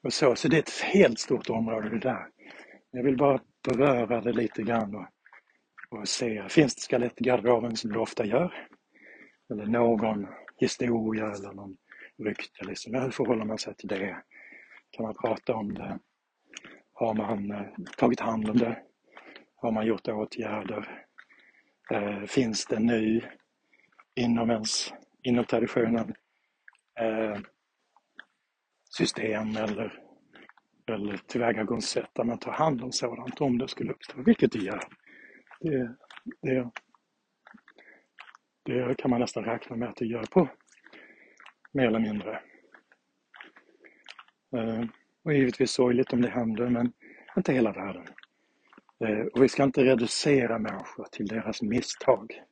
och 0.01 0.13
så, 0.13 0.35
så 0.35 0.47
det 0.47 0.57
är 0.57 0.62
ett 0.62 0.79
helt 0.79 1.19
stort 1.19 1.49
område 1.49 1.89
det 1.89 1.99
där. 1.99 2.27
Jag 2.91 3.04
vill 3.04 3.17
bara 3.17 3.41
beröra 3.63 4.21
det 4.21 4.34
lite 4.34 4.63
grann 4.63 4.95
och 4.95 5.06
och 5.89 6.08
se, 6.08 6.49
finns 6.49 6.75
det 6.75 6.82
skelett 6.82 7.21
i 7.21 7.23
garderoben 7.23 7.75
som 7.75 7.91
det 7.91 7.99
ofta 7.99 8.25
gör? 8.25 8.67
Eller 9.52 9.65
någon 9.65 10.28
historia 10.58 11.32
eller 11.32 11.54
någon 11.54 11.78
rykte 12.17 12.65
liksom. 12.65 12.93
Hur 12.93 13.12
förhåller 13.12 13.45
man 13.45 13.58
sig 13.58 13.75
till 13.75 13.88
det? 13.88 14.23
Kan 14.91 15.06
man 15.06 15.15
prata 15.15 15.56
om 15.56 15.73
det? 15.73 15.99
Har 16.93 17.13
man 17.13 17.52
eh, 17.52 17.67
tagit 17.97 18.19
hand 18.19 18.49
om 18.49 18.58
det? 18.58 18.84
Har 19.56 19.71
man 19.71 19.86
gjort 19.86 20.08
åtgärder? 20.08 21.06
Eh, 21.91 22.23
finns 22.23 22.65
det 22.65 22.80
nu 22.80 23.21
inom 24.15 24.49
ens, 24.49 24.93
inom 25.23 25.45
traditionen 25.45 26.13
eh, 26.99 27.39
system 28.97 29.58
eller, 29.58 30.09
exempel 30.89 31.19
tillvägagångssätt 31.28 32.10
där 32.13 32.23
man 32.23 32.39
tar 32.39 32.52
hand 32.52 32.84
om 32.84 32.91
sådant 32.91 33.41
om 33.41 33.58
det 33.58 33.67
skulle 33.67 33.91
uppstå, 33.91 34.21
vilket 34.21 34.52
det 34.52 34.60
gör. 34.60 34.84
Det, 35.60 35.95
det, 36.41 36.71
det 38.63 38.97
kan 38.97 39.12
man 39.12 39.19
nästan 39.19 39.43
räkna 39.43 39.75
med 39.75 39.89
att 39.89 39.95
det 39.95 40.06
gör 40.06 40.23
på 40.23 40.49
mer 41.71 41.88
eller 41.88 41.99
mindre. 41.99 42.41
Eh, 44.56 44.84
och 45.23 45.34
givetvis 45.34 45.71
sorgligt 45.71 46.13
om 46.13 46.21
det 46.21 46.30
händer, 46.30 46.69
men 46.69 46.91
inte 47.38 47.54
hela 47.54 47.71
världen. 47.71 48.08
Eh, 48.99 49.25
och 49.25 49.43
vi 49.43 49.49
ska 49.49 49.63
inte 49.63 49.84
reducera 49.84 50.60
människor 50.60 51.08
till 51.12 51.28
deras 51.28 51.62
misstag. 51.62 52.43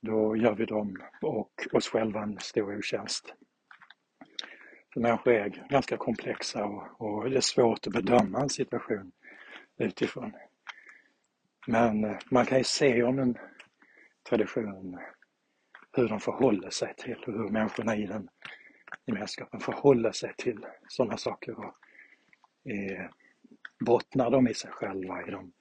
Då 0.00 0.36
gör 0.36 0.54
vi 0.54 0.64
dem 0.64 0.96
och 1.22 1.52
oss 1.72 1.88
själva 1.88 2.22
en 2.22 2.38
stor 2.40 2.78
otjänst. 2.78 3.34
För 4.92 5.00
människor 5.00 5.32
är 5.32 5.66
ganska 5.68 5.96
komplexa 5.96 6.64
och, 6.64 7.00
och 7.00 7.30
det 7.30 7.36
är 7.36 7.40
svårt 7.40 7.86
att 7.86 7.92
bedöma 7.92 8.40
en 8.40 8.48
situation 8.48 9.12
utifrån. 9.78 10.32
Men 11.66 12.04
eh, 12.04 12.18
man 12.30 12.46
kan 12.46 12.58
ju 12.58 12.64
se 12.64 13.02
om 13.02 13.18
en 13.18 13.38
tradition 14.28 14.98
hur 15.92 16.08
de 16.08 16.20
förhåller 16.20 16.70
sig 16.70 16.94
till, 16.96 17.16
hur 17.26 17.48
människorna 17.48 17.96
i 17.96 18.06
den 18.06 18.28
gemenskapen 19.06 19.60
förhåller 19.60 20.12
sig 20.12 20.34
till 20.36 20.66
sådana 20.88 21.16
saker. 21.16 21.58
Och, 21.58 21.74
eh, 22.70 23.10
bottnar 23.86 24.30
de 24.30 24.48
i 24.48 24.54
sig 24.54 24.70
själva? 24.70 25.22
Är 25.22 25.30
de, 25.30 25.52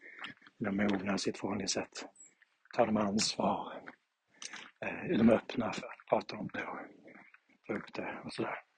de 0.58 0.78
mogna 0.78 1.16
i 1.16 1.20
sitt 1.20 1.38
förhållningssätt? 1.38 2.06
Tar 2.74 2.86
de 2.86 2.98
ansvar? 2.98 3.74
Eh, 4.86 5.06
är 5.12 5.18
de 5.18 5.30
öppna 5.30 5.74
för 5.74 5.86
att 5.86 6.06
prata 6.10 6.38
om 6.38 6.50
det 6.54 6.64
och 6.64 6.80
ta 7.68 7.74
upp 7.74 7.94
det 7.94 8.18
och 8.24 8.34
sådär? 8.34 8.69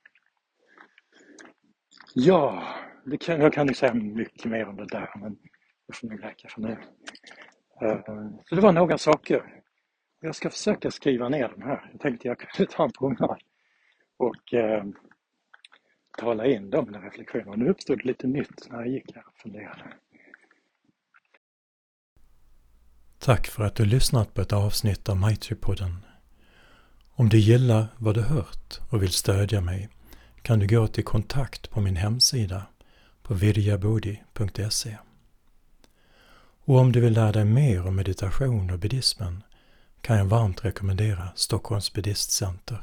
Ja, 2.14 2.64
det 3.06 3.18
kan, 3.18 3.42
jag 3.42 3.54
kan 3.54 3.68
ju 3.68 3.74
säga 3.74 3.94
mycket 3.94 4.46
mer 4.46 4.68
om 4.68 4.76
det 4.76 4.86
där 4.86 5.12
men 5.16 5.38
det 5.88 5.96
får 5.96 6.08
nog 6.08 6.24
räcka 6.24 6.50
för 6.50 6.62
nu. 6.62 6.78
Eh, 7.82 8.00
så 8.46 8.56
det 8.56 8.62
var 8.62 8.72
några 8.72 8.98
saker. 8.98 9.62
Jag 10.20 10.36
ska 10.36 10.50
försöka 10.50 10.92
skriva 10.92 11.30
ner 11.30 11.50
dem 11.50 11.62
här. 11.62 11.90
Jag 11.92 12.02
tänkte 12.02 12.28
jag 12.28 12.40
kunde 12.40 12.72
ta 12.72 12.84
en 12.84 12.92
promenad 12.92 13.42
och 14.18 14.54
eh, 14.54 14.84
tala 16.18 16.46
in 16.46 16.70
dem, 16.70 16.86
mina 16.86 17.06
reflektioner. 17.06 17.58
Nu 17.58 17.70
uppstod 17.70 17.98
det 17.98 18.06
lite 18.06 18.28
nytt 18.28 18.70
när 18.70 18.78
jag 18.78 18.88
gick 18.88 19.16
här 19.16 19.24
och 19.28 19.38
funderade. 19.38 19.94
Tack 23.20 23.48
för 23.48 23.64
att 23.64 23.76
du 23.76 23.86
lyssnat 23.86 24.34
på 24.34 24.42
ett 24.42 24.54
avsnitt 24.54 25.10
av 25.10 25.16
Maitri-podden. 25.16 25.92
Om 27.14 27.30
du 27.30 27.38
gillar 27.38 27.88
vad 28.00 28.16
du 28.16 28.22
hört 28.22 28.80
och 28.92 29.04
vill 29.04 29.12
stödja 29.12 29.62
mig 29.62 29.90
kan 30.42 30.60
du 30.60 30.68
gå 30.68 30.88
till 30.88 31.04
kontakt 31.04 31.70
på 31.70 31.82
min 31.82 31.96
hemsida 31.96 32.64
på 33.22 33.34
vidyabodhi.se. 33.34 34.98
Och 36.66 36.78
om 36.78 36.92
du 36.92 37.00
vill 37.00 37.14
lära 37.14 37.32
dig 37.32 37.46
mer 37.46 37.88
om 37.88 37.96
meditation 37.96 38.72
och 38.72 38.80
buddhismen 38.80 39.44
kan 40.02 40.18
jag 40.18 40.26
varmt 40.26 40.66
rekommendera 40.66 41.30
Stockholms 41.36 41.94
buddhistcenter. 41.94 42.82